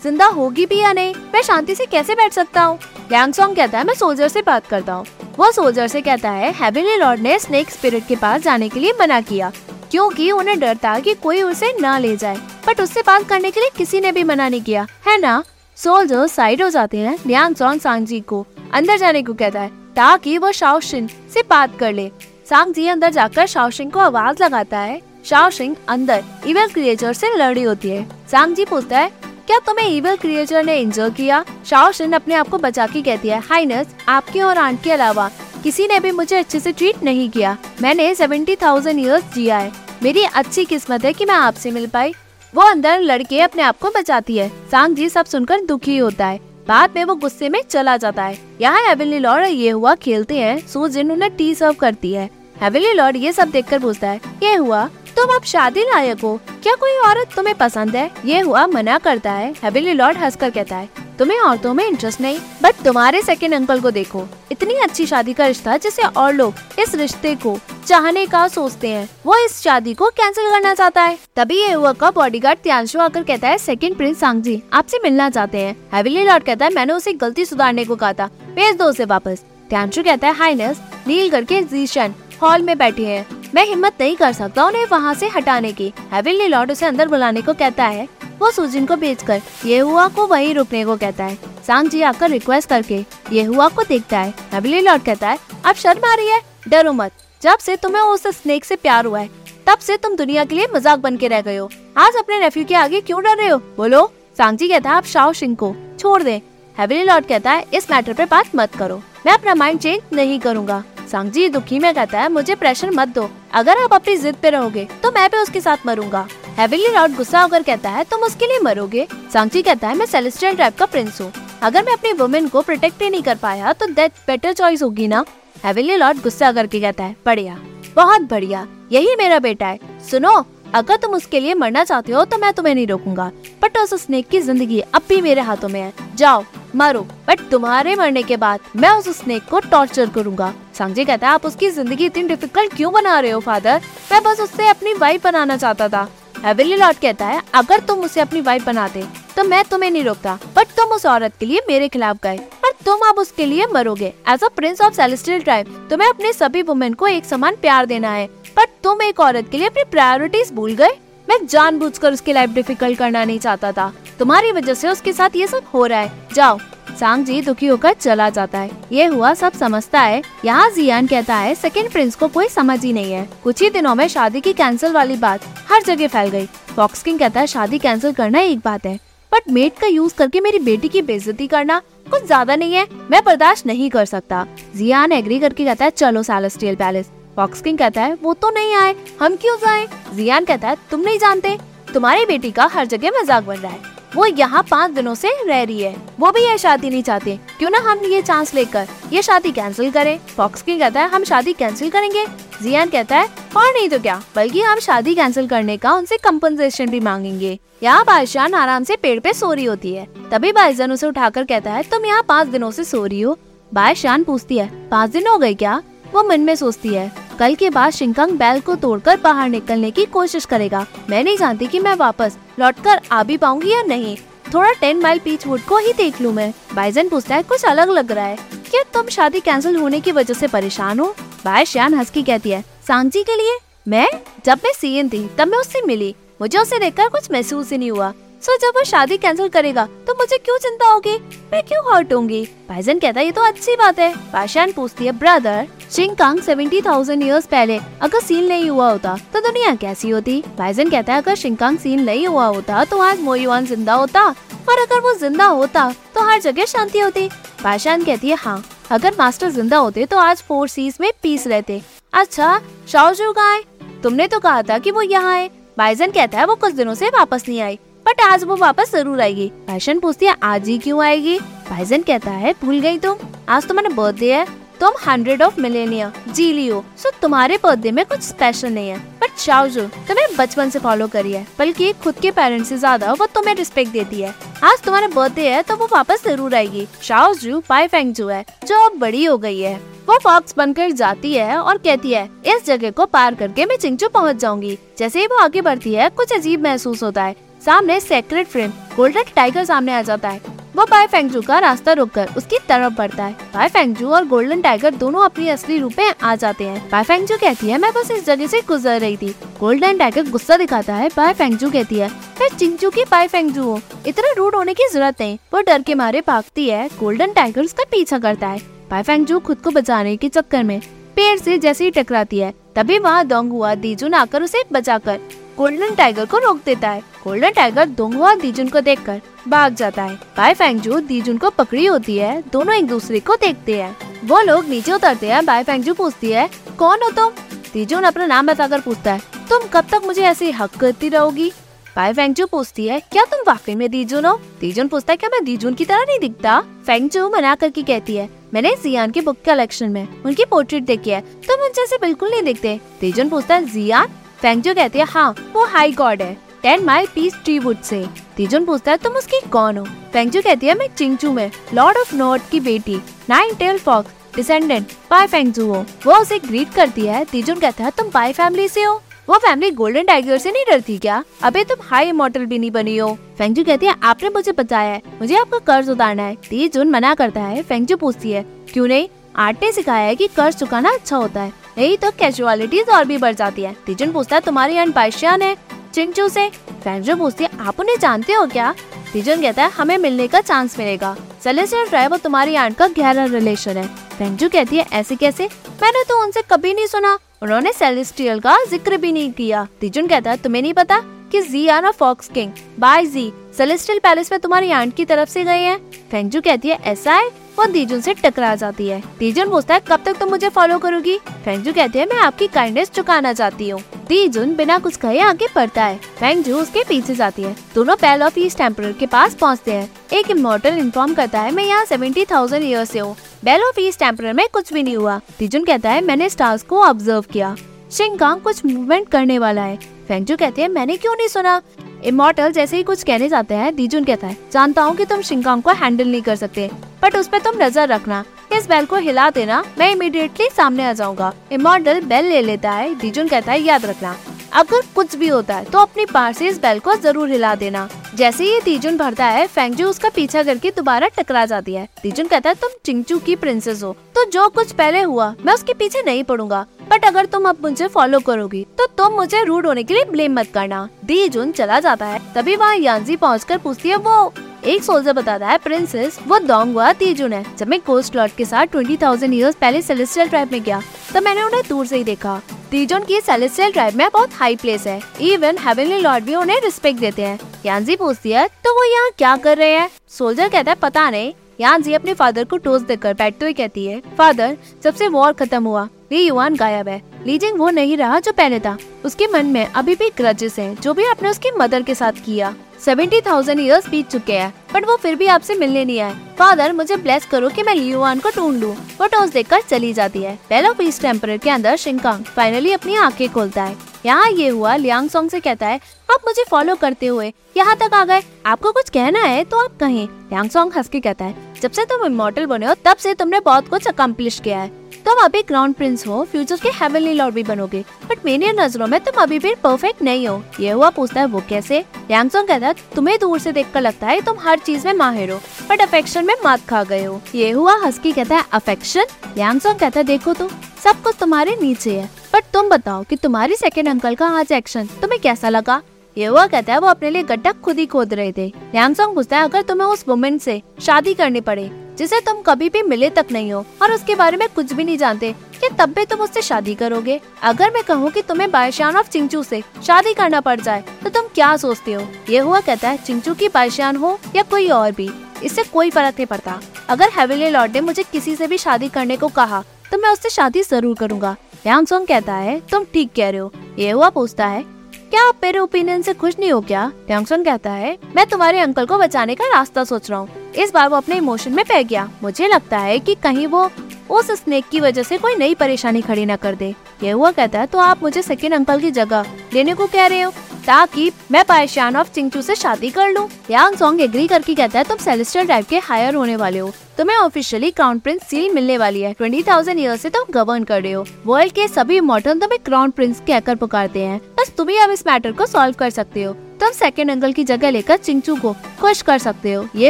ज़िंदा 0.06 0.26
होगी 0.28 0.66
भी 0.66 0.80
या 0.80 0.92
नहीं? 0.94 1.14
मैं 1.34 1.42
शांति 1.42 1.76
से 1.76 1.86
कैसे 1.86 2.16
बैठ 2.16 2.34
सकता 2.34 2.64
हूँ? 2.64 2.78
सॉन्ग 3.12 3.56
कहता 3.56 3.78
है, 3.78 3.84
मैं 3.84 3.94
सोल्जर 3.94 4.28
से 4.28 4.42
बात 4.42 4.66
करता 4.68 4.94
हूँ। 4.94 5.06
वो 5.38 5.52
सोल्जर 5.52 5.88
से 5.88 6.02
कहता 6.02 6.32
है 6.32 6.52
हेवनली 6.54 6.96
लॉर्ड 6.98 7.22
ने 7.22 7.38
स्नेक 7.40 7.70
स्पिरिट 7.72 8.06
के 8.08 8.16
पास 8.16 8.42
जाने 8.42 8.68
के 8.70 8.80
लिए 8.80 8.94
मना 9.00 9.20
किया, 9.22 9.52
क्योंकि 9.92 10.30
उन्हें 10.32 10.60
डर 10.60 10.78
था 10.78 10.98
कि 11.00 11.14
कोई 11.16 11.42
उसे 11.42 11.74
न 11.82 11.98
ले 12.02 12.16
जाए। 12.18 12.38
बट 12.68 12.82
उससे 12.82 13.02
बात 13.02 13.28
करने 13.30 13.52
के 13.52 13.60
लिए 13.60 13.70
किसी 13.78 14.02
ने 14.02 14.12
भी 14.12 14.24
मना 14.24 14.50
नहीं 14.50 14.62
किया, 14.62 14.86
है 15.08 15.18
ना? 15.18 15.44
सोल्जर 15.78 16.28
साइड 16.28 16.62
हो 16.62 16.70
जाते 16.70 16.98
हैं 16.98 17.18
लियांग 17.26 17.56
सॉन्ग 17.56 17.82
सांगजी 17.82 18.20
को। 18.22 18.46
अंदर 18.74 18.98
जाने 18.98 19.24
को 19.24 19.34
कहता 19.34 19.62
है, 19.62 19.70
ताकि 19.96 20.38
वो 20.38 20.52
शाओशिन 20.52 21.10
से 21.34 21.44
बात 21.50 21.78
कर 21.80 21.94
ले। 21.94 22.10
सांग 22.50 22.74
जी 22.74 22.88
अंदर 22.88 23.12
जाकर 23.12 23.46
शाओशिन 23.48 23.90
को 23.90 24.00
आवाज़ 24.00 24.44
लगाता 24.44 24.80
है। 24.80 25.02
शाओशिंग 25.26 25.76
अंदर 25.90 26.24
इवल 26.48 26.68
क्रिएचर 26.70 27.14
से 27.14 27.36
लड़ी 27.38 27.64
होती 27.64 27.90
है। 27.90 28.08
सांग 28.32 28.56
जी 28.56 28.66
पूछता 28.66 29.00
है 29.00 29.12
क्या 29.48 29.58
तुम्हें 29.60 29.88
इवल 29.88 30.16
क्रिएचर 30.16 30.64
ने 30.64 30.78
इंजर 30.80 31.10
किया? 31.10 31.44
शाओशन 31.66 32.12
अपने 32.12 32.36
आप 32.36 32.48
को 32.50 32.58
बचा 32.58 32.86
के 32.88 33.02
कहती 33.02 33.28
है 33.28 33.40
हाइनस 33.42 33.96
आपके 34.08 34.42
और 34.42 34.58
आंट 34.58 34.82
के 34.84 34.92
अलावा 34.92 35.30
किसी 35.64 35.88
ने 35.88 36.00
भी 36.00 36.12
मुझे 36.12 36.36
अच्छे 36.36 36.60
से 36.60 36.72
ट्रीट 36.72 37.04
नहीं 37.04 37.30
किया। 37.30 37.58
मैंने 37.82 38.14
सेवेंटी 38.16 38.56
थाउज़ेंड 38.56 39.00
ईयर्स 39.00 39.34
जिया 39.34 39.58
है। 39.58 39.72
मेरी 40.04 40.24
अच्छी 40.26 40.66
किस्मत 40.66 41.06
है 41.06 41.14
कि 41.14 41.26
मैं 41.26 41.36
आपसे 41.36 41.72
मिल 41.72 41.88
पाई। 41.88 42.14
वो 42.54 42.62
अंदर 42.64 43.02
लड़के 43.02 43.40
अपने 43.42 43.64
आप 43.64 43.80
को 43.80 43.90
बचाती 43.90 44.38
है। 44.38 44.50
सांग 44.72 44.96
जी 44.96 45.10
सब 45.10 45.26
सुनकर 45.26 45.66
दुखी 45.66 45.98
होता 45.98 46.28
है। 46.28 46.40
बाद 46.68 46.92
में 46.96 47.04
वो 47.04 47.16
गुस्से 47.16 47.50
में 47.50 47.62
चला 47.62 47.98
जाता 47.98 48.24
है। 48.24 48.38
यहाँ 48.62 48.88
हेवनली 48.88 49.20
लॉर्ड 49.20 49.46
ये 49.46 49.70
हुआ 49.70 49.96
खेलते 49.96 50.38
हैं। 50.38 50.58
सूजिन 50.68 51.12
उन्हें 51.12 51.32
टी 51.32 51.54
सर्व 51.56 51.74
करती 51.76 52.14
है। 52.14 52.30
हेवनली 52.62 52.94
लॉर्ड 52.94 53.16
ये 53.16 53.32
सब 53.34 53.50
देखकर 53.50 53.80
पूछता 53.80 54.08
है, 54.08 54.20
ये 54.44 54.56
हुआ 54.56 54.88
तुम 55.16 55.34
अब 55.36 55.44
शादी 55.44 55.84
लायक 55.84 56.20
हो। 56.20 56.40
क्या 56.64 56.74
कोई 56.76 56.98
औरत 57.00 57.30
तुम्हें 57.36 57.56
पसंद 57.58 57.96
है? 57.96 58.10
ये 58.26 58.40
हुआ 58.40 58.66
मना 58.68 58.98
करता 58.98 59.32
है, 59.32 59.54
हेविली 59.64 59.94
लॉर्ड 59.94 60.18
हंसकर 60.18 60.50
कहता 60.50 60.76
है, 60.76 60.90
तुम्हें 61.20 61.40
औरतों 61.40 61.74
में 61.74 61.84
इंटरेस्ट 61.86 62.22
नहीं 62.22 62.40
बट 62.64 62.82
तुम्हारे 62.86 63.22
सेकेंड 63.22 63.54
अंकल 63.54 63.82
को 63.82 63.92
देखो। 63.92 64.24
इतनी 64.52 64.74
अच्छी 64.76 65.06
शादी 65.06 65.34
का 65.34 65.46
रिश्ता 65.48 65.78
जिसे 65.78 66.04
और 66.04 66.34
लोग 66.34 66.80
इस 66.80 66.96
रिश्ते 66.96 67.34
को 67.36 67.58
चाहने 67.88 68.26
का 68.26 68.48
सोचते 68.48 68.90
हैं, 68.90 69.08
वो 69.26 69.36
इस 69.46 69.60
शादी 69.62 69.94
को 69.94 70.10
कैंसिल 70.10 70.50
करना 70.52 70.74
चाहता 70.74 71.02
है। 71.02 71.18
तभी 71.36 71.60
ये 71.60 71.72
युवक 71.72 71.98
का 71.98 72.12
बॉडीगार्ड 72.12 72.60
त्यांशु 72.60 73.00
आकर 73.00 73.24
कहता 73.24 73.48
है 73.48 73.58
सेकंड 73.58 73.98
प्रिंस 73.98 74.20
सांगजी 74.20 74.62
आपसे 74.74 75.00
मिलना 75.04 75.30
चाहते 75.30 75.58
हैं। 75.58 75.76
हेविली 75.94 76.24
लॉर्ड 76.24 76.44
कहता 76.44 76.66
है, 76.66 76.74
मैंने 76.74 76.94
उसे 76.94 77.14
गलती 77.14 77.46
सुधारने 77.46 77.86
को 77.86 77.96
कहा 77.96 78.14
था, 78.14 78.30
भेज 78.56 78.76
दो 78.76 78.86
उसे 78.86 79.06
वापस। 79.06 79.44
त्यांशु 79.70 80.04
कहता 80.04 80.28
है, 80.28 80.34
हाइनस, 80.34 80.82
नील 81.08 81.30
करके 81.30 81.62
जीशन 81.64 82.14
हॉल 82.42 82.62
में 82.62 82.78
बैठे 82.78 83.06
हैं। 83.06 83.26
मैं 83.56 83.66
हिम्मत 83.66 84.02
नहीं 84.02 84.16
कर 84.16 84.32
सकता 84.34 84.64
उन्हें 84.66 84.86
वहाँ 84.86 85.14
से 85.14 85.28
हटाने 85.28 85.72
की। 85.74 85.92
हेविली 86.12 86.48
लॉर्ड 86.48 86.72
उसे 86.72 86.86
अंदर 86.86 87.08
बुलाने 87.08 87.42
को 87.42 87.54
कहता 87.54 87.84
है। 87.86 88.08
वो 88.40 88.50
सुजिन 88.52 88.86
को 88.86 88.96
बेचकर 88.96 89.42
ये 89.66 89.78
हुआ 89.80 90.08
को 90.08 90.26
वही 90.28 90.52
रुकने 90.54 90.84
को 90.86 90.96
कहता 90.96 91.24
है। 91.24 91.38
सांग 91.68 91.90
जी 91.90 92.02
आकर 92.02 92.30
रिक्वेस्ट 92.30 92.70
करके 92.70 93.04
ये 93.32 93.44
हुआ 93.44 93.68
को 93.68 93.84
देखता 93.84 94.20
है। 94.20 94.34
हेविली 94.54 94.82
लॉर्ड 94.82 95.04
कहता 95.04 95.30
है 95.30 95.40
अब 95.66 95.76
शर्म 95.76 96.08
आ 96.08 96.14
रही 96.16 96.28
है? 96.28 96.42
डरो 96.68 96.94
मत। 96.94 97.12
जब 97.42 97.58
से 97.58 97.76
तुम्हें 97.76 98.02
उस 98.02 98.28
स्नेक 98.28 98.66
से 98.66 98.76
प्यार 98.76 99.06
हुआ 99.06 99.20
है, 99.20 99.30
तब 99.68 99.78
से 99.78 99.98
तुम 99.98 100.16
दुनिया 100.16 100.44
के 100.46 100.56
लिए 100.56 100.68
मज़ाक 100.76 101.00
बन 101.00 101.18
के 101.18 101.28
रह 101.28 101.42
गए 101.42 101.56
हो। 101.58 101.70
आज 101.98 102.16
अपने 102.16 102.40
नेफ्यू 102.40 102.66
के 102.66 102.76
आगे 102.76 103.02
क्यों 103.02 103.22
डर 103.24 103.38
रहे 103.38 103.48
हो? 103.48 103.58
बोलो। 103.78 104.06
सांगजी 104.38 104.68
कहता 104.68 104.90
है, 104.90 104.96
आप 104.96 105.06
शाओ 105.06 105.34
सिंह 105.34 105.56
को। 105.56 105.76
छोड़ 106.00 106.22
दे। 106.24 106.42
हेवली 106.78 107.04
लॉर्ड 107.04 107.26
कहता 107.26 107.52
है, 107.52 107.66
इस 107.74 107.90
मैटर 107.92 108.14
पे 108.14 108.26
बात 108.26 108.56
मत 108.56 108.76
करो। 108.76 109.02
मैं 109.26 109.34
अपना 109.34 109.56
माइंड 109.56 109.80
चेंज 109.80 110.02
नहीं 110.14 110.40
करूँगा। 110.40 110.84
सांगजी 111.08 111.48
दुखी 111.50 111.80
में 111.80 111.94
कहता 111.94 112.20
है, 112.20 112.30
मुझे 112.30 112.56
प्रेशर 112.56 112.92
मत 112.92 113.08
दो। 113.10 113.30
अगर 113.54 113.78
आप 113.78 113.94
अपनी 113.94 114.16
जिद 114.18 114.36
पे 114.36 114.50
रहोगे 114.50 114.88
तो 115.04 115.12
मैं 115.12 115.30
भी 115.30 115.38
उसके 115.38 115.62
साथ 115.62 115.86
मरूँगा। 115.86 116.28
हेवली 116.58 116.88
लॉर्ड 116.90 117.16
गुस्सा 117.16 117.42
होकर 117.42 117.64
कहता 117.64 117.90
है, 117.90 118.04
तुम 118.04 118.22
उसके 118.22 118.48
लिए 118.48 118.60
मरोगे? 118.62 119.08
सांगजी 119.34 119.62
कहता 119.62 119.88
है, 119.88 119.96
मैं 119.96 120.06
सेलेस्टियल 120.08 120.56
टाइप 120.56 120.78
का 120.78 120.86
प्रिंस 120.88 121.22
हूँ। 121.22 121.32
अगर 121.64 121.84
मैं 121.86 121.94
अपनी 121.94 122.12
वुमेन 122.14 122.48
को 122.48 122.62
प्रोटेक्ट 122.62 123.02
ही 123.02 123.10
नहीं 123.10 123.24
कर 123.24 123.36
पाया 123.38 123.74
तो 123.74 123.88
दैट 123.88 124.12
बेटर 124.28 124.54
चॉइस 124.54 124.84
होगी 124.84 125.08
ना? 125.08 125.24
हेविली 125.64 125.96
लॉर्ड 125.98 126.22
गुस्सा 126.24 126.52
करके 126.52 126.80
कहता 126.82 127.04
है, 127.04 127.16
बढ़िया, 127.26 127.58
बहुत 127.96 128.22
बढ़िया, 128.24 128.68
यही 128.92 129.16
मेरा 129.16 129.40
बेटा 129.40 129.68
है। 129.68 129.80
सुनो, 130.10 130.34
अगर 130.76 130.96
तुम 130.98 131.14
उसके 131.14 131.40
लिए 131.40 131.54
मरना 131.56 131.84
चाहते 131.84 132.12
हो 132.12 132.24
तो 132.26 132.38
मैं 132.38 132.52
तुम्हें 132.54 132.74
नहीं 132.76 132.88
रोकूँगा। 132.88 133.32
बट 133.62 133.78
उस 133.78 133.94
स्नेक 133.96 134.28
की 134.30 134.40
ज़िंदगी 134.42 134.80
अब 134.80 135.02
भी 135.10 135.22
मेरे 135.22 135.42
हाथों 135.42 135.70
में 135.70 135.80
है। 135.82 135.94
जाओ 136.16 136.44
मरो 136.76 137.02
बट 137.28 137.40
तुम्हारे 137.52 137.96
मरने 137.96 138.24
के 138.24 138.38
बाद 138.38 138.60
मैं 138.76 138.90
उस 138.92 139.08
स्नेक 139.18 139.44
को 139.50 139.60
टॉर्चर 139.62 140.10
करूँगा। 140.10 140.54
संजय 140.76 141.06
कहता 141.06 141.28
है, 141.28 141.34
आप 141.34 141.46
उसकी 141.46 141.70
ज़िंदगी 141.72 142.06
इतनी 142.06 142.24
डिफ़िकल्ट 142.26 142.76
क्यों 142.76 142.92
बना 142.94 143.20
रहे 143.20 143.32
हो 143.32 143.40
फादर 143.42 143.82
मैं 144.12 144.24
बस 144.24 144.40
उससे 144.42 144.68
अपनी 144.70 144.94
वाइफ 144.96 145.24
बनाना 145.24 145.58
चाहता 145.58 145.88
था। 145.90 146.08
हेविली 146.38 146.76
लॉर्ड 146.76 146.98
कहता 147.00 147.26
है, 147.26 147.42
अगर 147.56 147.80
तुम 147.82 148.00
उसे 148.02 148.22
अपनी 148.22 148.42
वाइफ 148.42 148.66
बनाते 148.66 149.04
तो 149.36 149.44
मैं 149.44 149.64
तुम्हें 149.66 149.90
नहीं 149.92 150.04
रोकता 150.04 150.38
बट 150.56 150.68
तुम 150.78 150.92
उस 150.92 151.06
औरत 151.06 151.34
के 151.40 151.46
लिए 151.46 151.62
मेरे 151.68 151.88
खिलाफ 151.90 152.18
गए, 152.24 152.38
और 152.38 152.72
तुम 152.86 153.08
अब 153.08 153.20
उसके 153.20 153.46
लिए 153.46 153.66
मरोगे। 153.74 154.14
As 154.30 154.44
a 154.44 154.48
prince 154.56 154.82
of 154.82 154.94
celestial 154.94 155.42
tribe 155.42 155.88
तुम्हें 155.90 156.10
अपने 156.10 156.34
सभी 156.34 156.62
वुमेन 156.64 156.94
को 156.94 157.08
एक 157.08 157.26
समान 157.26 157.56
प्यार 157.62 157.86
देना 157.86 158.12
है 158.12 158.28
पर 158.58 158.66
तुम 158.84 159.02
एक 159.02 159.20
औरत 159.20 159.50
के 159.52 159.58
लिए 159.58 159.68
अपनी 159.68 159.84
प्रायोरिटीज 159.86 160.52
भूल 160.54 160.74
गए। 160.74 160.98
मैं 161.28 161.46
जानबूझकर 161.48 162.14
उसकी 162.14 162.34
लाइफ 162.34 162.50
डिफ़िकल्ट 162.50 162.98
करना 163.00 163.24
नहीं 163.26 163.40
चाहता 163.40 163.72
था। 163.72 163.94
तुम्हारी 164.20 164.52
वजह 164.52 164.74
से 164.74 164.88
उसके 164.88 165.14
साथ 165.14 165.36
ये 165.36 165.48
सब 165.48 165.64
हो 165.74 165.86
रहा 165.86 166.00
है। 166.00 166.12
जाओ। 166.34 166.58
सांग 167.00 167.26
जी 167.26 167.42
दुखी 167.42 167.68
होकर 167.68 167.94
चला 167.94 168.30
जाता 168.30 168.60
है। 168.60 168.70
ये 168.92 169.06
हुआ 169.06 169.34
सब 169.34 169.54
समझता 169.54 170.02
है। 170.02 170.22
यहाँ 170.46 170.70
जियान 170.72 171.08
कहता 171.08 171.36
है 171.36 171.56
सेकंड 171.56 171.92
प्रिंस 171.92 172.16
को 172.16 172.28
कोई 172.28 172.48
समझ 172.48 172.80
ही 172.84 172.94
नहीं 172.94 173.12
है। 173.12 173.28
कुछ 173.44 173.62
ही 173.62 173.70
दिनों 173.70 173.96
में 173.96 174.08
शादी 174.08 174.42
की 174.42 174.54
कैंसिल 174.54 174.92
वाली 174.92 175.16
बात 175.18 175.46
हर 175.70 175.84
जगह 175.84 176.08
फैल 176.08 176.30
गई। 176.30 176.46
फॉक्स 176.76 177.04
किंग 177.04 177.20
कहता 177.20 177.40
है, 177.40 177.48
शादी 177.48 177.80
कैंसिल 177.80 178.14
करना 178.14 178.40
एक 178.40 178.60
बात 178.60 178.86
है। 178.86 178.96
बट 179.32 179.52
मेट 179.52 179.78
का 179.80 179.88
यूज़ 179.88 180.16
करके 180.16 180.40
मेरी 180.40 180.60
बेटी 180.62 180.88
की 180.88 181.02
बेइज्जती 181.02 181.48
करना 181.48 181.82
कुछ 182.12 182.26
ज़्यादा 182.26 182.56
नहीं 182.56 182.74
है। 182.74 182.88
मैं 183.12 183.24
बर्दाश्त 183.24 183.66
नहीं 183.68 183.90
कर 183.90 184.06
सकता। 184.06 184.46
जियान 184.76 185.12
एग्री 185.12 185.40
करके 185.40 185.66
कहता 185.66 185.86
है, 185.86 185.92
चलो 185.92 186.24
सैलेस्टियल 186.24 186.76
पैलेस 186.76 187.10
फॉक्स 187.36 187.62
किंग 187.62 187.78
कहता 187.78 188.02
है, 188.02 188.14
वो 188.14 188.34
तो 188.34 188.50
नहीं 188.50 188.76
आए, 188.76 188.96
हम 189.22 189.36
क्यों 189.36 189.58
जाए? 189.58 189.88
जियान 190.14 190.46
कहता 190.46 190.68
है, 190.68 190.78
तुम 190.92 191.02
नहीं 191.02 191.20
जानते, 191.20 191.58
तुम्हारी 191.94 192.26
बेटी 192.26 192.52
का 192.52 192.66
हर 192.66 192.86
जगह 192.86 193.12
मज़ाक 193.22 193.44
बन 193.44 193.56
रहा 193.56 193.72
है। 193.72 193.94
वो 194.16 194.26
यहाँ 194.26 194.64
पाँच 194.64 194.92
दिनों 194.92 195.14
से 195.16 195.30
रह 195.46 195.64
रही 195.64 195.82
है। 195.82 195.96
वो 196.20 196.32
भी 196.32 196.42
ये 196.42 196.58
शादी 196.58 196.90
नहीं 196.90 197.04
चाहते। 197.04 197.40
क्यों 197.58 197.70
ना 197.70 197.78
हम 197.80 198.00
ये 198.00 198.22
चांस 198.22 198.54
लेकर 198.54 198.88
ये 199.12 199.22
शादी 199.22 199.52
कैंसिल 199.52 199.92
करें? 199.92 200.18
फॉक्स 200.28 200.62
किंग 200.62 200.80
कहता 200.80 201.02
है, 201.02 201.10
हम 201.10 201.24
शादी 201.24 201.54
कैंसिल 201.54 201.90
करेंगे। 201.90 202.26
जियान 202.62 202.90
कहता 202.90 203.18
है, 203.18 203.28
और 203.58 203.74
नहीं 203.74 203.90
तो 203.90 204.00
क्या, 204.00 204.22
बल्कि 204.36 204.62
हम 204.62 204.80
शादी 204.80 205.16
कैंसिल 205.16 205.48
करने 205.48 205.78
का 205.78 205.94
उनसे 205.94 206.18
कम्पनसेशन 206.18 206.90
भी 206.90 207.00
मांगेंगे। 207.00 207.60
यहाँ 207.84 208.04
बादशाह 208.06 208.56
आराम 208.58 208.84
से 208.84 208.96
पेड़ 208.96 209.20
पे 209.20 209.34
सो 209.34 209.52
रही 209.54 209.66
होती 209.66 209.94
है। 209.94 210.08
तभी 210.32 210.52
बाईजन 210.52 210.92
उसे 210.92 211.08
उठाकर 211.08 211.44
कहता 211.44 211.72
है, 211.72 211.84
तुम 211.84 212.06
यहाँ 212.06 212.24
पाँच 212.24 212.48
दिनों 212.48 212.72
से 212.72 212.84
सो 212.84 213.06
रही 213.06 213.22
हो। 213.22 213.38
बादशाह 213.72 214.18
पूछती 214.18 214.58
है, 214.58 214.70
पाँच 214.90 215.12
दिन 215.12 215.28
हो 215.28 215.38
गए 215.38 215.54
क्या? 215.54 215.82
वो 216.14 216.24
मन 216.24 216.42
में 216.42 216.56
सोचती 216.56 216.90
है 216.90 217.25
कल 217.40 217.56
के 217.56 217.70
बाद 217.70 217.94
शिंकंग 217.94 218.32
बैल 218.32 218.60
को 218.62 218.76
तोड़कर 218.76 219.18
बाहर 219.18 219.50
निकलने 219.50 219.92
की 219.92 220.06
कोशिश 220.06 220.46
करेगा। 220.46 220.86
मैं 221.10 221.24
नहीं 221.24 221.38
जानती 221.38 221.68
कि 221.68 221.80
मैं 221.80 221.96
वापस 221.96 222.38
लौटकर 222.60 223.02
आ 223.12 223.24
भी 223.24 223.38
पाऊँगी 223.38 223.72
या 223.72 223.82
नहीं। 223.84 224.18
थोड़ा 224.54 224.72
टेन 224.72 225.00
माइल 225.00 225.20
पीच 225.20 225.48
वुड 225.48 225.62
को 225.62 225.78
ही 225.78 225.94
देख 225.94 226.22
लूँ 226.22 226.34
मैं। 226.34 226.54
बाइजन 226.74 227.10
पूछता 227.10 227.36
है, 227.36 227.44
कुछ 227.44 227.66
अलग 227.66 227.90
लग 227.90 228.12
रहा 228.12 228.26
है। 228.26 228.36
क्या 228.72 228.84
तुम 228.94 229.08
शादी 229.08 229.40
कैंसिल 229.40 229.76
होने 229.76 230.00
की 230.00 230.12
वजह 230.12 230.34
से 230.34 230.48
परेशान 230.48 231.00
हो? 231.00 231.16
बाय, 231.46 231.66
श्यान 231.66 231.94
हंस 231.94 232.10
की 232.10 232.24
कहती 232.24 232.50
है, 232.50 232.64
सांगजी 232.88 233.24
के 233.24 233.36
लिए? 233.38 233.58
मैं? 233.88 234.08
जब 234.46 234.60
मैं 234.66 234.74
सीएन 234.74 235.10
थी, 235.10 235.30
तब 235.38 235.48
मैं 235.48 235.58
उससे 235.58 235.82
मिली। 235.82 236.16
मुझे 236.42 236.58
उसे 236.58 236.80
देखकर 236.80 237.08
कुछ 237.08 237.32
महसूस 237.32 237.72
ही 237.72 237.78
नहीं 237.78 237.92
हुआ। 237.92 238.14
सो 238.46 238.56
जब 238.62 238.74
वो 238.76 238.84
शादी 238.86 239.16
कैंसिल 239.18 239.48
करेगा 239.50 239.86
तो 240.08 240.14
मुझे 240.16 240.38
क्यों 240.38 240.58
चिंता 240.58 240.88
होगी? 240.88 241.14
मैं 241.52 241.62
क्यों 241.64 241.82
हर्ट 241.86 242.12
होंगी? 242.14 242.44
भाईजन 242.70 243.00
कहता 243.00 243.20
है, 243.20 243.26
ये 243.26 243.32
तो 243.32 243.42
अच्छी 243.44 243.76
बात 243.76 244.00
है। 244.00 244.14
पाशान 244.34 244.72
पूछती 244.72 245.06
है 245.06 245.12
brother 245.14 245.68
Shinkang 245.92 246.40
seventy 246.40 246.82
thousand 246.82 247.24
years 247.24 247.46
पहले 247.48 247.78
अगर 247.78 248.20
सीन 248.22 248.46
नहीं 248.48 248.70
हुआ 248.70 248.90
होता 248.90 249.16
तो 249.34 249.40
दुनिया 249.42 249.74
कैसी 249.76 250.10
होती? 250.10 250.42
भाईजन 250.58 250.90
कहता 250.90 251.14
है, 251.14 251.22
अगर 251.22 251.36
शिंकांग 251.36 251.78
सीन 251.78 252.04
नहीं 252.04 252.28
हुआ 252.28 252.46
होता 252.46 252.84
तो 252.86 253.00
आज 253.00 253.22
मोयुआन 253.22 253.66
ज़िंदा 253.66 253.94
होता। 253.94 254.24
और 254.24 254.82
अगर 254.82 255.00
वो 255.02 255.14
ज़िंदा 255.16 255.46
होता 255.46 255.90
तो 256.16 256.28
हर 256.30 256.40
जगह 256.42 256.66
शांति 256.66 257.00
होती। 257.00 257.28
पाशान 257.64 258.04
कहती 258.04 258.30
है 258.30 258.36
हाँ 258.38 258.64
अगर 258.92 259.16
मास्टर 259.20 259.50
ज़िंदा 259.52 259.78
होते 259.78 260.06
तो 260.06 260.18
आज 260.20 260.42
फोर 260.42 260.68
सीज 260.68 260.98
में 261.02 261.12
पीस 261.24 261.48
रहते। 261.48 261.82
अच्छा 262.14 262.60
शाओजू 262.88 263.32
कहाँ 263.32 263.56
है? 263.56 263.64
तुमने 264.04 264.28
तो 264.28 264.40
कहा 264.40 264.62
था 264.64 264.78
कि 264.78 264.92
वो 264.92 265.02
यहाँ 265.04 265.36
है। 265.36 265.50
बाइजन 265.78 266.12
कहता 266.12 266.40
है, 266.40 266.46
वो 266.46 266.56
कुछ 266.56 266.74
दिनों 266.74 266.96
से 266.96 267.10
वापस 267.10 267.46
नहीं 267.48 267.62
आई। 267.62 267.80
बट 268.06 268.22
आज 268.22 268.44
वो 268.44 268.56
वापस 268.56 268.92
ज़रूर 268.92 269.22
आएगी। 269.22 269.48
पैशन 269.68 270.00
पूछती 270.00 270.26
है, 270.26 270.36
आज 270.44 270.68
ही 270.68 270.78
क्यों 270.78 271.02
आएगी? 271.04 271.38
भाईजन 271.70 272.02
कहता 272.02 272.32
है, 272.32 272.54
भूल 272.64 272.80
गई 272.80 272.98
तुम। 272.98 273.18
आज 273.50 273.68
तुम्हारा 273.68 273.90
बर्थडे 273.96 274.34
है। 274.34 274.46
तुम 274.80 274.94
हंड्रेड 275.06 275.42
ऑफ़ 275.42 275.60
मिलेनिया 275.62 276.12
जी 276.30 276.52
लियो। 276.54 276.84
सो 276.98 277.12
तुम्हारे 277.22 277.58
बर्थडे 277.64 277.92
में 277.92 278.04
कुछ 278.06 278.22
स्पेशल 278.22 278.70
नहीं 278.70 278.90
है। 278.90 278.98
बट 279.22 279.38
शाओजू 279.40 279.82
तुम्हें 279.82 280.36
बचपन 280.38 280.70
से 280.70 280.80
फॉलो 280.80 281.08
करी 281.08 281.32
है। 281.34 281.46
बल्कि 281.60 281.92
खुद 282.04 282.16
के 282.16 282.32
पेरेंट्स 282.32 282.70
से 282.70 282.78
ज़्यादा 282.78 283.14
वो 283.14 283.26
तुम्हें 283.26 283.56
रिस्पेक्ट 283.56 283.92
देती 283.92 284.22
है। 284.22 284.34
आज 284.64 284.82
तुम्हारा 284.86 285.08
बर्थडे 285.08 285.50
है 285.50 285.62
तो 285.62 285.76
वो 285.76 285.88
वापस 285.94 286.24
ज़रूर 286.24 286.56
आएगी। 286.56 286.88
शाओजू 287.02 287.62
पाई 287.70 287.88
फेंगजू 287.88 288.28
है, 288.28 288.44
जो 288.68 288.86
अब 288.86 289.00
बड़ी 289.00 289.24
हो 289.26 289.38
गई 289.38 289.60
है। 289.60 289.76
वो 290.08 290.18
फॉक्स 290.24 290.56
बनकर 290.58 290.92
जाती 290.94 291.34
है 291.34 291.58
और 291.58 291.78
कहती 291.78 292.12
है, 292.12 292.30
इस 292.48 292.66
जगह 292.66 292.92
को 292.92 293.06
पार 293.08 293.36
करके 293.36 293.66
मैं 293.66 293.78
चिंचू 293.78 294.10
पहुँच 294.10 294.36
जाऊँगी। 294.36 294.78
जैसे 294.98 295.20
ही 295.20 295.28
वो 295.28 295.38
आगे 295.38 295.62
बढ़ती 295.62 295.94
है, 295.94 296.10
कुछ 296.10 296.34
अजीब 296.34 296.64
महसूस 296.64 297.04
होता 297.04 297.24
है। 297.24 297.36
सामने 297.66 298.00
सेक्रेट 298.00 298.48
फ्रेम 298.48 298.72
गोल्डन 298.96 299.24
टाइगर 299.36 299.64
सामने 299.66 299.94
आ 299.94 300.02
जाता 300.02 300.30
है। 300.30 300.42
वो 300.76 300.84
बाय 300.86 301.06
फेंगजू 301.08 301.42
का 301.42 301.58
रास्ता 301.60 301.94
रोककर 301.94 302.30
उसकी 302.38 302.58
तरफ़ 302.68 302.94
बढ़ता 302.94 303.24
है। 303.24 303.34
बाय 303.54 303.70
फेंगजू 303.70 304.10
और 304.10 304.26
गोल्डन 304.26 304.62
टाइगर 304.62 304.96
दोनों 304.96 305.24
अपनी 305.26 305.48
असली 305.50 305.78
रूप 305.78 305.94
में 306.00 306.14
आ 306.24 306.36
जाते 306.36 306.64
हैं। 306.64 306.90
बाय 306.90 307.04
फेंगजू 307.04 307.38
कहती 307.38 307.68
है, 307.68 307.78
मैं 307.78 307.92
बस 307.94 308.12
इस 308.12 308.26
जगह 308.26 308.48
से 308.48 308.62
गुजर 308.62 309.00
रही 309.00 309.18
थी। 309.18 309.30
गोल्डन 309.60 309.98
टाइगर 309.98 310.30
गुस्सा 310.32 310.58
दिखाता 310.58 310.96
है। 310.96 311.08
बाय 311.08 311.34
फेंगजू 311.34 311.70
कहती 311.72 311.96
है, 311.96 312.10
मैं 312.42 312.50
चिंचू 312.50 312.90
की 312.90 313.04
बाय 313.04 313.28
फेंगजू 313.28 313.64
हूँ। 313.64 313.82
इतना 314.08 314.34
रूड 314.38 314.56
होने 314.56 314.74
की 314.74 314.88
ज़रूरत 314.92 315.22
नहीं। 315.22 315.38
वो 315.54 315.62
डर 315.62 315.82
के 315.82 315.96
मारे 315.96 316.22
भागती 316.28 316.68
है। 316.70 316.88
गोल्डन 317.00 317.34
टाइगर 317.34 317.62
उसका 317.62 317.84
पीछा 317.92 318.20
करता 318.20 318.48
है। 318.48 318.60
बाय 318.92 319.04
फेंगजू 319.04 319.40
खुद 319.40 319.58
को 319.58 319.72
बचाने 319.72 320.16
के 320.18 320.30
चक्कर 320.30 320.64
में 320.64 320.80
पेड़ 321.16 321.38
से 321.40 321.58
जैसे 321.58 321.84
ही 321.84 321.92
टकराती 321.92 322.40
है, 322.40 322.54
तभी 322.76 323.00
वहाँ 323.00 323.26
दोंग 323.26 323.52
हुआ। 323.52 323.74
दीजुन 323.76 324.14
आकर 324.14 324.44
उसे 324.44 324.64
बचाकर 324.72 325.20
गोल्डन 325.58 325.94
टाइगर 325.96 326.26
को 326.26 326.38
रोक 326.38 326.58
देता 326.66 326.90
है। 326.90 327.02
गोल्डन 327.24 327.50
टाइगर 327.50 327.86
दोंगवा 327.88 328.34
दीजुन 328.36 328.70
को 328.70 328.80
देखकर 328.80 329.22
भाग 329.48 329.76
जाता 329.76 330.04
है। 330.04 330.16
बाय 330.38 330.54
फेंगजू, 330.54 331.00
दीजुन 331.00 331.38
को 331.38 331.50
पकड़ी 331.50 331.86
होती 331.86 332.18
है। 332.18 332.42
दोनों 332.54 332.76
एक 332.76 332.88
दूसरे 332.88 333.20
को 333.20 333.36
देखते 333.36 333.82
हैं। 333.82 333.96
वो 334.24 334.42
लोग 334.42 334.66
नीचे 334.66 334.92
उतरते 334.94 335.28
हैं। 335.28 335.46
बाय 335.46 335.64
फेंगजू 335.64 335.94
पूछती 335.94 336.32
है, 336.32 336.50
कौन 336.80 337.04
हो 337.04 337.10
तुम? 337.12 337.32
दीजुन 337.74 338.04
अपना 338.04 338.26
नाम 338.26 338.48
बताकर 338.48 338.82
पूछता 338.82 339.14
है, 339.14 339.22
तुम 339.50 339.68
कब 339.74 339.86
तक 339.92 340.02
मुझे 340.06 340.22
ऐसे 340.22 340.52
हक 340.52 340.76
करती 340.76 341.10
रहोगी? 341.10 341.52
बाय 341.96 342.14
फेंगजू 342.14 342.46
पूछती 342.46 342.88
है, 342.88 343.00
क्या 343.02 343.24
तुम 343.24 343.40
वाकई 343.48 343.76
में 343.76 343.90
दीजुन 343.92 344.26
हो? 344.26 344.36
दीजुन 344.62 344.88
पूछता 344.88 345.14
है, 345.14 345.18
क्या 345.18 345.30
मैं 345.30 345.44
दीजुन 345.46 345.74
की 345.74 345.86
तरह 345.86 346.04
नहीं 346.04 346.20
दिखता? 346.20 346.60
फेंगजू 346.86 347.30
मना 347.30 347.56
करके 347.56 347.84
कहती 347.84 348.16
है, 348.16 348.30
मैंने 348.54 348.76
जियान 348.84 349.12
के 349.12 349.22
बुक 349.22 349.38
कलेक्शन 349.46 349.90
में 349.90 350.08
उनकी 350.24 350.46
पोर्ट्रेट 350.46 350.84
देखी 350.84 351.10
है। 351.10 351.22
तुम 351.48 351.64
उन 351.64 351.70
जैसे 351.76 351.98
बिल्कुल 351.98 352.30
नहीं 352.30 352.44
दिखते। 352.44 352.80
दीजुन 353.02 353.30
पूछता 353.30 353.56
है, 353.56 353.66
जियान? 353.66 354.08
फेंगजू 354.46 354.74
कहती 354.74 355.00
है 355.00 355.06
हाँ 355.06 355.52
वो 355.54 355.64
हाई 355.66 355.92
गॉड 355.92 356.22
है। 356.22 356.34
Ten 356.64 356.84
mile 356.86 357.08
peach 357.16 357.36
tree 357.44 357.58
wood 357.60 357.80
से 357.82 358.04
तीजुन 358.36 358.66
पूछता 358.66 358.92
है, 358.92 358.98
तुम 358.98 359.14
उसकी 359.14 359.40
कौन 359.52 359.78
हो? 359.78 359.86
फेंगजू 360.14 360.42
कहती 360.42 360.68
है, 360.68 360.74
मैं 360.74 360.88
चिंगचू 360.98 361.32
में 361.32 361.52
लॉर्ड 361.74 361.98
ऑफ़ 361.98 362.14
नॉर्थ 362.16 362.50
की 362.52 362.60
बेटी 362.60 362.96
nine 363.30 363.56
tail 363.56 363.80
fox 363.80 364.12
descendant 364.36 364.92
by 365.12 365.28
Fengju 365.28 365.66
हो। 365.68 365.84
वो 366.06 366.16
उसे 366.16 366.40
ग्रीट 366.40 366.74
करती 366.74 367.06
है, 367.06 367.24
तीजुन 367.26 367.60
कहता 367.60 367.84
है, 367.84 367.92
तुम 367.98 368.12
बाय 368.14 368.34
फैमिली 368.34 368.68
से 368.68 368.84
हो? 368.84 368.94
वो 369.30 369.38
फैमिली 369.38 369.72
गोल्डन 369.72 370.06
टाइगर 370.06 370.38
से 370.38 370.52
नहीं 370.52 370.66
डरती 370.70 370.98
क्या? 370.98 371.24
अबे, 371.44 371.64
तुम 371.64 371.78
हाई 371.82 372.10
इमोटल 372.10 372.46
भी 372.46 372.60
नहीं 372.60 372.72
बनी 372.72 372.98
हो। 372.98 373.14
फेंगजू 373.38 373.64
कहती 373.64 373.86
है, 373.86 373.96
आपने 374.04 374.30
मुझे 374.30 374.52
बताया 374.52 374.94
है, 374.94 375.02
मुझे 375.22 375.36
आपका 375.36 375.60
कर्ज 375.66 375.90
उतारना 375.90 376.24
है। 376.24 376.38
तीजुन 376.50 376.90
मना 376.90 377.16
करता 377.16 377.42
है, 377.42 377.64
फेंगजू 377.64 377.98
पूछती 377.98 378.32
है, 378.32 378.46
क्यों 378.74 378.88
नहीं? 378.88 379.10
आर्ट 379.36 379.64
ने 379.64 379.72
सिखाया 379.72 380.08
है 380.08 380.16
कि 380.16 380.28
कर्ज 380.28 380.56
चुकाना 380.56 380.90
अच्छा 380.90 381.18
होता 381.18 381.42
है। 381.42 381.65
यही 381.78 381.98
तो 381.98 382.12
कैजुअलिटीज 382.12 382.90
और 382.90 383.06
भी 383.06 383.18
बढ़ 383.18 383.34
जाती 383.34 383.64
है। 383.64 383.76
तीजन 383.86 384.12
पूछता 384.12 384.36
है, 384.36 384.42
तुम्हारी 384.42 384.78
अन 384.78 384.92
पाइशियान 384.92 385.42
है 385.42 385.56
चिंचू 385.94 386.28
से? 386.30 386.48
फैंजो 386.84 387.16
पूछती 387.16 387.44
है, 387.44 387.50
आप 387.60 387.80
उन्हें 387.80 387.98
जानते 388.00 388.34
हो 388.34 388.46
क्या? 388.46 388.74
तीजन 389.14 389.42
कहता 389.42 389.64
है, 389.64 389.70
हमें 389.72 389.98
मिलने 389.98 390.28
का 390.28 390.42
चांस 390.42 390.78
मिलेगा। 390.80 391.16
सेलेस्टियल 391.44 391.88
ट्राइब 391.88 392.14
और 392.14 392.18
तुम्हारी 392.18 392.56
आंट 392.56 392.76
का 392.78 392.88
गहरा 392.88 393.26
रिलेशन 393.26 393.78
है। 393.78 393.88
फेंगजू 394.18 394.50
कहती 394.50 394.78
है, 394.78 394.86
ऐसे 394.94 395.16
कैसे? 395.16 395.50
मैंने 395.82 396.04
तो 396.04 396.22
उनसे 396.24 396.42
कभी 396.52 396.74
नहीं 396.74 396.88
सुना। 396.88 397.18
उन्होंने 397.44 397.72
सेलेस्टियल 397.74 398.40
का 398.40 398.58
ज़िक्र 398.66 398.98
भी 398.98 399.12
नहीं 399.12 399.32
किया। 399.32 399.68
तीजन 399.82 400.08
कहता 400.08 400.32
है, 400.32 400.38
तुम्हें 400.38 400.62
नहीं 400.62 400.74
पता 400.74 401.00
कि 401.32 401.42
जी 401.42 401.68
आना 401.68 401.92
फॉक्स 401.92 402.30
किंग 402.30 402.52
बाय 402.80 403.06
जी 403.06 403.32
सेलेस्टियल 403.58 404.00
पैलेस 404.00 404.32
में 404.32 404.40
तुम्हारी 404.42 404.72
आंट 404.72 404.96
की 404.96 405.06
तरफ़ 405.06 405.30
से 405.30 405.44
गए 405.44 405.60
हैं? 405.60 405.78
फेंगजू 406.12 406.42
कहती 406.42 406.68
है, 406.68 406.80
ऐसा 406.84 407.14
है? 407.14 407.30
वो 407.58 407.66
दीजुन 407.66 408.02
से 408.02 408.14
टकरा 408.14 408.56
जाती 408.56 408.88
है। 408.88 409.02
दीजुन 409.20 409.50
पूछता 409.50 409.74
है 409.74 409.80
कब 409.80 410.04
तक 410.06 410.18
तुम 410.18 410.30
मुझे 410.30 410.50
फॉलो 410.50 410.78
करोगी? 410.80 411.18
फेंगजू 411.46 411.74
कहती 411.74 412.00
है, 412.00 412.06
मैं 412.06 412.18
आपकी 412.18 412.48
काइंडनेस 412.48 412.90
चुकाना 412.90 413.34
चाहती 413.34 413.70
हूँ। 413.70 413.82
दीजुन 414.08 414.56
बिना 414.56 414.78
कुछ 414.80 414.96
कहे 414.96 415.20
आगे 415.20 415.48
बढ़ता 415.56 415.86
है। 415.86 415.98
फेंगजू 416.20 416.58
उसके 416.58 416.84
पीछे 416.84 417.16
जाती 417.16 417.44
है। 417.44 417.56
दोनों 417.76 417.96
पैल 417.96 418.24
ऑफ़ 418.24 418.40
ईस्ट 418.40 418.58
टेम्पर 418.58 418.92
के 418.92 419.06
पास 419.06 419.36
पहुँचते 419.36 419.74
हैं। 419.74 419.90
एक 420.14 420.30
इमोटल 420.30 420.78
इन्फॉर्म 420.78 421.14
करता 421.14 421.42
है, 421.42 421.52
मैं 421.52 421.64
यहाँ 421.64 421.86
सेवेंटी 421.86 422.26
थाउज़ेंड 422.26 422.64
ईयर 422.64 422.86
से 422.86 423.00
हूँ। 423.00 423.16
बेल 423.46 423.64
ऑफ़ 423.64 423.80
ईस्ट 423.80 424.00
टेम्पर 424.00 424.34
में 424.34 424.48
कुछ 424.54 424.74
भी 424.74 424.84
नहीं 424.84 424.98
हुआ। 424.98 425.22
दीजुन 425.40 425.66
कहता 425.66 425.90
है, 425.90 426.02
मैंने 426.02 426.30
स्टार्स 426.30 426.64
को 426.64 426.84
ऑब्ज़र्व 426.84 427.22
किया। 427.22 427.56
शिंकांग 427.92 428.42
कुछ 428.42 428.66
मूवमेंट 428.66 429.10
करने 429.10 429.40
वाला 429.40 429.62
है। 429.62 429.80
फेंगजू 430.08 430.38
कहती 430.38 430.62
है, 430.62 430.68
मैंने 430.68 430.98
क्यों 430.98 431.16
नहीं 431.16 431.28
सुना? 431.28 431.62
इमोटल 432.06 432.52
जैसे 432.52 432.78
ही 432.78 432.84
कुछ 432.84 433.04
कहने 433.04 433.28
जाते 433.30 433.56
हैं, 433.56 433.76
दीजुन 433.76 434.04
कहता 434.04 434.28
है, 434.28 434.38
जानता 434.52 434.82
हूँ 434.84 434.96
कि 434.96 435.06
तुम 435.06 435.22
शिंकांग 435.22 435.62
को 435.62 435.72
हैंडल 435.74 436.08
नहीं 436.08 436.22
कर 436.22 436.36
सकते 436.36 436.70
बट 437.04 437.16
उस 437.16 437.28
पर 437.28 437.40
तुम 437.42 437.62
नज़र 437.62 437.88
रखना। 437.88 438.24
इस 438.54 438.68
बेल 438.70 438.86
को 438.86 438.96
हिला 438.98 439.30
देना, 439.30 439.64
मैं 439.80 439.90
इमीडिएटली 439.92 440.50
सामने 440.50 440.86
आ 440.86 440.92
जाऊँगा। 440.94 441.34
इमोटल 441.52 442.02
बेल 442.04 442.26
ले 442.26 442.42
लेता 442.42 442.72
है, 442.72 442.94
दीजुन 442.96 443.28
कहता 443.28 443.52
है, 443.52 443.60
याद 443.62 443.86
रखना। 443.86 444.16
अगर 444.54 444.82
कुछ 444.96 445.16
भी 445.16 445.28
होता 445.28 445.56
है 445.56 445.66
तो 445.66 445.80
अपनी 445.80 446.06
पार 446.06 446.34
से 446.34 446.48
इस 446.48 446.62
बेल 446.62 446.80
को 446.80 446.96
ज़रूर 446.96 447.30
हिला 447.30 447.56
देना। 447.56 447.88
जैसे 448.16 448.44
ही 448.46 448.60
तीजुन 448.62 448.98
भरता 448.98 449.26
है 449.28 449.48
फेंगजू 449.48 449.88
उसका 449.88 450.10
पीछा 450.10 450.44
करके 450.44 450.72
दोबारा 450.72 451.08
टकरा 451.18 451.46
जाती 451.46 451.74
है। 451.74 451.88
तीजुन 452.04 452.28
कहता 452.28 452.50
है, 452.50 452.56
तुम 452.56 452.70
चिंगचू 452.86 453.18
की 453.20 453.36
प्रिंसेस 453.36 453.84
हो 453.84 453.96
तो 454.16 454.30
जो 454.32 454.48
कुछ 454.50 454.72
पहले 454.74 455.02
हुआ, 455.02 455.34
मैं 455.42 455.54
उसके 455.54 455.74
पीछे 455.74 456.04
नहीं 456.04 456.24
पड़ूँगा। 456.24 456.66
बट 456.90 457.06
अगर 457.06 457.26
तुम 457.26 457.50
अब 457.50 457.58
मुझे 457.62 457.88
फॉलो 457.88 458.20
करोगी 458.22 458.66
तो 458.78 458.86
तुम 458.98 459.14
मुझे 459.14 459.44
रूड 459.44 459.66
होने 459.68 459.84
के 459.84 459.94
लिए 459.94 460.04
ब्लेम 460.06 460.34
मत 460.34 460.52
करना। 460.54 460.88
दीजुन 461.06 461.52
चला 461.52 461.80
जाता 461.80 462.06
है। 462.06 462.20
तभी 462.34 462.56
वहाँ 462.56 462.76
यांजी 462.78 463.16
पहुँच 463.16 463.46
पूछती 463.54 463.90
है, 463.90 463.96
वो 463.98 464.34
एक 464.66 464.84
सोल्जर 464.84 465.14
बताता 465.14 465.48
है 465.48 465.58
प्रिंसेस 465.58 466.18
वो 466.28 466.38
दोंगवा 466.42 466.92
तीजुन 466.94 467.34
है, 467.34 467.46
जब 467.58 467.68
मैं 467.68 467.80
कोस्ट 467.82 468.16
लॉर्ड 468.16 468.32
के 468.32 468.46
साथ 468.46 468.68
ट्वेंटी 468.68 468.98
थाउज़ेंड 468.98 469.34
ईयर्स 469.34 469.56
पहले 469.56 469.82
सेलेस्टियल 469.82 470.30
ट्राइब 470.30 470.52
में 470.52 470.62
गया 470.64 470.82
तो 471.14 471.22
मैंने 471.22 471.44
उन्हें 471.44 471.62
दूर 471.70 471.86
से 471.86 471.98
ही 471.98 472.04
देखा। 472.04 472.40
तीजोन 472.72 473.04
की 473.06 473.20
सेलेस्टियल 473.22 473.72
ट्राइब 473.72 473.96
में 473.96 474.08
बहुत 474.10 474.30
हाई 474.34 474.56
प्लेस 474.56 474.88
है। 474.88 475.00
इवन 475.24 475.58
हेवनली 475.60 476.00
लॉर्ड 476.00 476.24
भी 476.24 476.36
उन्हें 476.36 476.60
रिस्पेक्ट 476.62 477.00
देते 477.00 477.22
हैं। 477.22 477.40
यांजी 477.66 477.96
पूछती 477.96 478.32
है 478.32 478.48
तो 478.48 478.74
वो 478.76 478.84
यहाँ 478.86 479.12
क्या 479.18 479.36
कर 479.38 479.58
रहे 479.58 479.72
हैं? 479.72 479.90
सोल्जर 480.10 480.50
कहता 480.50 480.72
है, 480.72 480.78
पता 480.78 481.10
नहीं। 481.10 481.34
यांजी 481.60 481.94
अपने 481.94 482.14
फादर 482.14 482.44
को 482.44 482.58
टोस 482.58 482.82
देकर 482.84 483.14
बैठते 483.14 483.46
हुए 483.46 483.54
कहती 483.54 483.86
है 483.86 484.02
फादर 484.18 484.58
जब 484.84 484.94
से 484.94 485.08
वॉर 485.10 485.34
खत्म 485.34 485.64
हुआ 485.64 485.88
ली 486.12 486.22
युवान 486.22 486.56
गायब 486.56 486.88
है। 486.88 487.02
लीजिंग 487.26 487.58
वो 487.60 487.70
नहीं 487.70 487.96
रहा 487.98 488.20
जो 488.20 488.32
पहले 488.32 488.60
था। 488.60 488.78
उसके 489.06 489.28
मन 489.28 489.46
में 489.46 489.66
अभी 489.66 489.96
भी 489.96 490.10
ग्रजेस 490.10 490.58
हैं, 490.60 490.76
जो 490.76 490.94
भी 490.94 491.06
आपने 491.06 491.30
उसकी 491.30 491.52
मदर 491.52 491.84
के 491.84 491.96
साथ 491.96 492.24
किया। 492.26 492.54
सेवेंटी 492.86 493.22
थाउज़ेंड 493.22 493.60
ईयर्स 493.60 493.90
बीत 493.90 494.10
चुके 494.10 494.34
हैं 494.34 494.54
बट 494.74 494.86
वो 494.86 494.96
फिर 494.96 495.16
भी 495.16 495.28
आपसे 495.28 495.56
मिलने 495.56 495.86
नहीं 495.86 496.00
आए। 496.00 496.14
फादर 496.40 496.74
मुझे 496.74 496.98
ब्लेस 496.98 497.26
करो 497.26 497.50
कि 497.50 497.64
मैं 497.64 497.76
लियुआन 497.76 498.20
को 498.20 498.30
ढूंढ 498.30 498.60
लूँ। 498.60 498.76
वो 499.00 499.08
टॉस 499.08 499.30
देखकर 499.30 499.62
चली 499.62 499.92
जाती 499.94 500.22
है। 500.22 500.36
पहला 500.50 500.72
पीस 500.74 501.02
टेम्पर 501.02 501.38
के 501.38 501.50
अंदर 501.50 501.76
शिंकांग 501.76 502.24
फाइनली 502.26 502.72
अपनी 502.72 502.96
आँखें 502.96 503.28
खोलता 503.30 503.64
है। 503.64 503.76
यहाँ 504.06 504.30
ये 504.30 504.48
हुआ, 504.48 504.76
लियांग 504.76 505.10
सोंग 505.10 505.30
से 505.30 505.40
कहता 505.40 505.68
है, 505.68 505.80
आप 506.10 506.26
मुझे 506.26 506.44
फॉलो 506.50 506.76
करते 506.76 507.08
हुए 507.08 507.32
यहाँ 507.58 507.76
तक 507.76 507.94
आ 507.94 508.04
गए। 508.06 508.22
आपको 508.46 508.72
कुछ 508.72 508.90
कहना 508.90 509.20
है 509.20 509.44
तो 509.44 509.58
आप 509.58 509.78
कहें। 509.80 510.04
लियांग 510.04 510.50
सोंग 510.50 510.72
हंस 510.74 510.90
के 510.90 511.00
कहता 511.00 511.26
है, 511.26 511.36
जब 511.62 511.72
से 511.72 511.86
तुम 511.86 512.06
इमोटल 512.06 512.46
बने 512.46 512.66
हो, 512.66 512.74
तब 512.86 512.98
से 512.98 513.14
तुमने 513.14 513.40
बहुत 513.40 513.68
कुछ 513.68 513.88
अकम्प्लिश 513.88 514.40
किया 514.40 514.60
है। 514.60 514.68
तुम 515.06 515.24
अभी 515.24 515.42
क्राउन 515.42 515.74
प्रिंस 515.74 516.06
हो 516.08 516.24
फ्यूचर 516.24 516.58
के 516.58 516.70
हेवनली 516.72 517.14
लॉर्ड 517.14 517.36
भी 517.36 517.44
बनोगे। 517.44 517.84
बट 518.10 518.26
मेरी 518.26 518.52
नज़रों 518.52 518.88
में 518.88 519.00
तुम 519.00 519.22
अभी 519.22 519.40
भी 519.40 519.54
परफेक्ट 519.56 520.02
नहीं 520.02 520.28
हो। 520.28 520.42
ये 520.60 520.72
हुआ 520.72 520.90
पूछता 520.90 521.20
है, 521.20 521.26
वो 521.26 521.42
कैसे? 521.50 521.84
यांगसोंग 522.12 522.48
कहता 522.48 522.68
है, 522.68 522.76
तुम्हें 522.96 523.18
दूर 523.20 523.40
से 523.40 523.52
देखकर 523.52 523.82
लगता 523.82 524.08
है, 524.08 524.22
तुम 524.22 524.38
हर 524.40 524.60
चीज़ 524.60 524.86
में 524.88 524.94
माहिर 524.94 525.32
हो 525.32 525.40
बट 525.70 525.82
अफेक्शन 525.82 526.26
में 526.26 526.36
मात 526.44 526.66
खा 526.70 526.84
गए 526.84 527.04
हो। 527.04 527.22
ये 527.36 527.50
हुआ 527.52 527.76
हस्की 527.84 528.12
कहता 528.12 528.36
है 528.36 528.44
अफेक्शन 528.54 529.00
लियांग 529.00 529.40
यांगसोंग 529.40 529.80
कहता 529.80 530.00
है, 530.00 530.06
देखो 530.06 530.34
तो 530.34 530.50
सब 530.84 531.02
कुछ 531.04 531.16
तुम्हारे 531.20 531.58
नीचे 531.62 532.00
है। 532.00 532.10
बट 532.36 532.44
तुम 532.54 532.70
बताओ 532.70 533.04
कि 533.04 533.16
तुम्हारी 533.16 533.56
सेकेंड 533.56 533.88
अंकल 533.88 534.16
का 534.16 534.28
आज 534.30 534.52
एक्शन 534.52 534.88
तुम्हें 535.02 535.20
कैसा 535.22 535.50
लगा? 535.50 535.82
ये 536.18 536.26
हुआ 536.26 536.46
कहता 536.48 536.74
है 536.74 536.80
वो 536.80 536.88
अपने 536.88 537.10
लिए 537.10 537.24
गड्ढा 537.24 537.52
खुद 537.64 537.78
ही 537.80 537.86
खोद 537.86 538.14
रहे 538.14 538.32
थे। 538.32 538.48
लैमसोंग 538.48 539.14
पूछता 539.16 539.38
है, 539.38 539.44
अगर 539.44 539.62
तुम्हें 539.62 539.88
उस 539.88 540.04
वुमेन 540.08 540.38
से 540.38 540.62
शादी 540.82 541.14
करनी 541.14 541.42
पड़े, 541.42 541.70
जिसे 541.98 542.20
तुम 542.22 542.42
कभी 542.42 542.70
भी 542.70 542.82
मिले 542.84 543.10
तक 543.10 543.28
नहीं 543.32 543.52
हो, 543.52 543.64
और 543.82 543.92
उसके 543.92 544.16
बारे 544.16 544.38
में 544.38 544.48
कुछ 544.56 544.74
भी 544.74 544.84
नहीं 544.84 544.98
जानते 544.98 545.32
कि 545.54 545.70
तब 545.80 545.94
भी 545.96 546.06
तुम 546.06 546.22
उससे 546.22 546.42
शादी 546.42 546.76
करोगे? 546.76 547.20
अगर 547.44 547.72
मैं 547.74 547.84
कहूँ 547.84 548.12
कि 548.12 548.22
तुम्हें 548.24 548.50
बायशान 548.52 548.96
ऑफ़ 548.96 549.10
चिंचू 549.10 549.44
से 549.44 549.62
शादी 549.84 550.14
करना 550.14 550.42
पड़ 550.42 550.60
जाए 550.60 550.84
तो 551.04 551.10
तुम 551.10 551.28
क्या 551.36 551.56
सोचते 551.58 551.94
हो? 551.94 552.08
ये 552.30 552.40
हुआ 552.40 552.60
कहता 552.62 552.90
है 552.90 552.98
चिंचू 552.98 553.34
की 553.34 553.48
बायशान 553.50 553.96
हो 553.96 554.18
या 554.36 554.44
कोई 554.44 554.70
और 554.72 554.92
भी, 554.92 555.10
इससे 555.44 555.64
कोई 555.64 555.90
फ़र्क 555.90 556.16
नहीं 556.16 556.28
पड़ता। 556.28 556.60
अगर 556.90 557.10
हेविली 557.18 557.50
लॉर्ड 557.50 557.74
ने 557.74 557.82
मुझे 557.82 558.04
किसी 558.04 558.36
से 558.36 558.48
भी 558.48 558.58
शादी 558.58 558.90
करने 558.90 559.18
को 559.18 559.28
कहा 559.32 559.64
तो 559.92 559.98
मैं 559.98 560.10
उससे 560.10 560.30
शादी 560.30 560.62
ज़रूर 560.64 560.96
करूँगा। 560.98 561.36
यांगसोंग 561.66 562.06
कहता 562.08 562.34
है, 562.36 562.60
तुम 562.72 562.84
ठीक 562.94 563.12
कह 563.16 563.30
रहे 563.30 563.40
हो, 563.40 563.52
ये 563.80 563.92
हुआ 563.92 564.10
पूछता 564.10 564.48
है, 564.48 564.64
क्या 565.10 565.22
आप 565.28 565.40
मेरे 565.44 565.60
ओपिनियन 565.60 566.02
से 566.02 566.14
खुश 566.14 566.36
नहीं 566.40 566.52
हो 566.52 566.60
क्या? 566.62 566.92
ट्यांगसन 567.08 567.44
कहता 567.44 567.72
है, 567.72 567.98
मैं 568.16 568.26
तुम्हारे 568.26 568.60
अंकल 568.60 568.86
को 568.86 568.98
बचाने 568.98 569.36
का 569.36 569.46
रास्ता 569.48 569.84
सोच 569.84 570.10
रहा 570.10 570.20
हूँ, 570.20 570.30
इस 570.54 570.74
बार 570.74 570.90
वो 570.90 570.96
अपने 570.96 571.16
इमोशन 571.16 571.54
में 571.54 571.64
पै 571.66 571.84
गया, 571.84 572.08
मुझे 572.24 572.48
लगता 572.48 572.80
है 572.80 573.00
कि 573.00 573.16
कहीं 573.16 573.48
वो 573.48 573.70
उस 574.10 574.32
स्नेक 574.34 574.66
की 574.72 574.80
वजह 574.80 575.04
से 575.04 575.18
कोई 575.18 575.36
नई 575.36 575.54
परेशानी 575.56 576.02
खड़ी 576.02 576.26
न 576.26 576.36
कर 576.36 576.56
दे, 576.56 576.74
ये 577.04 577.12
हुआ 577.12 577.32
कहता 577.32 577.60
है 577.60 577.68
तो 577.68 577.80
आप 577.80 578.04
मुझे 578.04 578.22
सेकेंड 578.22 578.54
अंकल 578.54 578.82
की 578.82 578.92
जगह 578.92 579.26
लेने 579.54 579.74
को 579.74 579.88
कह 579.88 580.06
रहे 580.08 580.22
हो? 580.22 580.34
ताकि 580.68 581.12
मैं 581.32 581.44
पायशान 581.46 581.96
ऑफ़ 581.96 582.12
चिंचू 582.12 582.42
से 582.42 582.56
शादी 582.56 582.90
कर 582.90 583.10
लूँ। 583.10 583.28
यांग 583.52 583.76
सॉन्ग 583.76 584.02
एग्री 584.02 584.28
करके 584.28 584.56
कहता 584.56 584.80
है, 584.80 584.86
तुम 584.86 584.98
सेलेस्टियल 584.98 585.48
टाइप 585.48 585.68
के 585.68 585.80
हायर 585.80 586.16
होने 586.16 586.36
वाले 586.36 586.60
हो। 586.60 586.72
तुम्हें 586.98 587.18
ऑफिशियली 587.18 587.72
क्राउन 587.72 588.00
प्रिंस 588.00 588.22
सील 588.24 588.54
मिलने 588.54 588.78
वाली 588.78 589.02
है। 589.02 589.14
ट्वेंटी 589.14 589.44
थाउज़ेंड 589.44 589.80
ईयर 589.80 589.92
ऐसी 589.92 590.10
तुम 590.10 590.32
गवर्न 590.34 590.64
कर 590.64 590.82
रहे 590.82 590.92
हो। 590.92 591.06
वर्ल्ड 591.26 591.54
के 591.54 591.68
सभी 591.68 592.00
मॉडर्न 592.00 592.40
तुम्हें 592.40 592.60
क्राउन 592.66 592.92
प्रिंस 592.92 593.22
कहकर 593.28 593.56
पुकारते 593.56 594.04
हैं। 594.04 594.20
बस 594.40 594.54
तुम 594.58 594.70
ही 594.70 594.78
अब 594.78 594.92
इस 594.92 595.08
मैटर 595.08 595.32
को 595.32 595.46
सॉल्व 595.46 595.76
कर 595.76 595.90
सकते 595.90 596.24
हो। 596.24 596.36
तुम 596.60 596.72
सेकेंड 596.72 597.10
एंगल 597.10 597.34
की 597.34 597.44
जगह 597.44 597.70
लेकर 597.70 597.98
चिंचू 597.98 598.36
को 598.36 598.54
खुश 598.80 599.02
कर 599.02 599.18
सकते 599.18 599.54
हो। 599.54 599.68
ये 599.76 599.90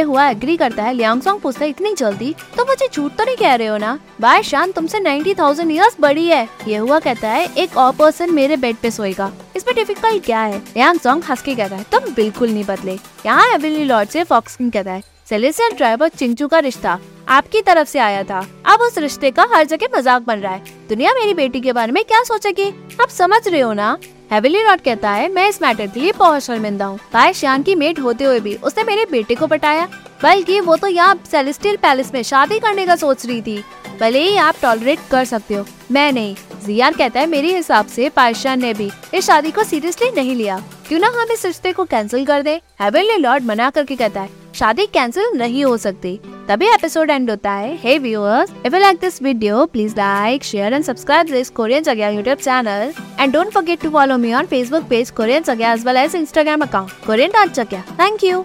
हुआ 0.00 0.28
एग्री 0.28 0.56
करता 0.56 0.82
है 0.82 0.92
लियांग 0.92 1.22
सॉन्ग 1.22 1.40
पूछता 1.40 1.64
इतनी 1.64 1.94
जल्दी? 1.94 2.34
तो 2.56 2.64
मुझे 2.64 2.88
झूठ 2.92 3.12
तो 3.12 3.24
नहीं 3.24 3.36
कह 3.36 3.54
रहे 3.54 3.66
हो 3.66 3.76
ना? 3.76 3.98
बाय 4.20 4.42
शान, 4.42 4.72
तुमसे 4.72 5.00
नाइन्टी 5.00 5.34
थाउज़ेंड 5.34 5.70
ईयर्स 5.70 5.96
बड़ी 6.00 6.26
है। 6.26 6.48
ये 6.68 6.76
हुआ 6.76 6.98
कहता 6.98 7.28
है, 7.28 7.46
एक 7.54 7.76
और 7.76 7.92
पर्सन 7.92 8.34
मेरे 8.34 8.56
बेड 8.56 8.76
पे 8.76 8.90
सोएगा। 8.90 9.32
इसमें 9.56 9.74
डिफ़िकल्ट 9.76 10.24
क्या 10.24 10.40
है? 10.40 10.58
लियांग 10.58 10.98
सॉन्ग 10.98 11.24
हंस 11.24 11.42
के 11.42 11.54
कहता 11.54 11.76
है, 11.76 11.84
तुम 11.92 12.14
बिल्कुल 12.14 12.50
नहीं 12.50 12.64
बदले। 12.64 12.98
यहाँ 13.26 13.52
एविली 13.54 13.84
लॉर्ड 13.84 14.08
से 14.08 14.24
फॉक्सिंग 14.24 14.72
कहता 14.72 14.92
है 14.92 15.02
सेलेसियल 15.28 15.72
ड्राइवर 15.72 16.08
चिंचू 16.08 16.46
का 16.48 16.58
रिश्ता 16.58 16.98
आपकी 17.28 17.60
तरफ़ 17.62 17.88
से 17.88 17.98
आया 17.98 18.22
था। 18.24 18.38
अब 18.64 18.80
उस 18.80 18.98
रिश्ते 18.98 19.30
का 19.30 19.46
हर 19.52 19.64
जगह 19.66 19.96
मज़ाक 19.96 20.22
बन 20.22 20.38
रहा 20.38 20.52
है। 20.52 20.62
दुनिया 20.88 21.12
मेरी 21.14 21.34
बेटी 21.34 21.60
के 21.60 21.72
बारे 21.72 21.92
में 21.92 22.04
क्या 22.04 22.22
सोचेगी? 22.22 22.68
आप 23.02 23.08
समझ 23.08 23.40
रहे 23.48 23.60
हो 23.60 23.72
ना? 23.72 23.98
हेविली 24.32 24.62
रॉड 24.62 24.80
कहता 24.80 25.10
है, 25.10 25.28
मैं 25.28 25.48
इस 25.48 25.60
मैटर 25.62 25.86
के 25.86 26.00
लिए 26.00 26.12
बहुत 26.12 26.42
शर्मिंदा 26.42 26.84
हूँ। 26.84 26.98
भाई 27.12 27.32
श्यान 27.32 27.62
की 27.62 27.74
मेट 27.74 27.98
होते 28.00 28.24
हुए 28.24 28.40
भी 28.40 28.54
उसने 28.54 28.84
मेरे 28.84 29.06
बेटे 29.10 29.34
को 29.34 29.46
पटाया। 29.46 29.88
बल्कि 30.22 30.60
वो 30.60 30.76
तो 30.76 30.86
यहाँ 30.86 31.18
सेलेस्टियल 31.30 31.76
पैलेस 31.76 32.14
में 32.14 32.22
शादी 32.22 32.58
करने 32.58 32.86
का 32.86 32.96
सोच 32.96 33.26
रही 33.26 33.42
थी। 33.42 33.62
भले 34.00 34.22
ही 34.22 34.36
आप 34.36 34.54
टॉलरेट 34.62 34.98
कर 35.10 35.24
सकते 35.24 35.54
हो। 35.54 35.66
मैं 35.92 36.10
नहीं। 36.12 36.34
जियान 36.64 36.94
कहता 36.94 37.20
है, 37.20 37.26
मेरे 37.26 37.54
हिसाब 37.56 37.86
से 37.86 38.08
पायशान 38.08 38.60
ने 38.60 38.74
भी 38.74 38.90
इस 39.14 39.26
शादी 39.26 39.50
को 39.50 39.64
सीरियसली 39.64 40.10
नहीं 40.12 40.34
लिया। 40.36 40.62
क्यों 40.88 41.00
ना 41.00 41.12
हम 41.20 41.32
इस 41.32 41.44
रिश्ते 41.46 41.72
को 41.72 41.84
कैंसिल 41.84 42.26
कर 42.26 42.42
दे? 42.42 42.60
हेवनली 42.80 43.16
लॉर्ड 43.16 43.44
मना 43.44 43.70
करके 43.70 43.96
कहता 43.96 44.20
है 44.20 44.44
शादी 44.56 44.86
कैंसिल 44.92 45.30
नहीं 45.36 45.64
हो 45.64 45.76
सकती। 45.76 46.18
तभी 46.48 46.66
एपिसोड 46.66 47.10
एंड 47.10 47.30
होता 47.30 47.52
है। 47.52 47.74
Hey 47.82 47.98
viewers 47.98 48.50
if 48.66 48.74
you 48.74 48.80
like 48.80 48.98
this 49.00 49.22
video 49.22 49.64
please 49.72 49.94
like 49.96 50.44
share 50.44 50.74
and 50.74 50.84
subscribe 50.84 51.30
this 51.30 51.50
Korean 51.50 51.82
Jagah 51.82 52.08
YouTube 52.08 52.38
channel 52.38 52.92
and 53.20 53.32
don't 53.32 53.50
forget 53.52 53.82
to 53.82 53.90
follow 53.90 54.16
me 54.18 54.32
on 54.34 54.46
Facebook 54.46 54.88
page 54.90 55.10
Korean 55.16 55.42
Jagah 55.42 55.72
as 55.72 55.86
well 55.86 55.96
as 55.96 56.16
Instagram 56.16 56.62
account 56.62 57.06
Korean 57.06 57.30
dot 57.32 57.52
Jagah 57.54 57.82
thank 58.00 58.24
you 58.24 58.44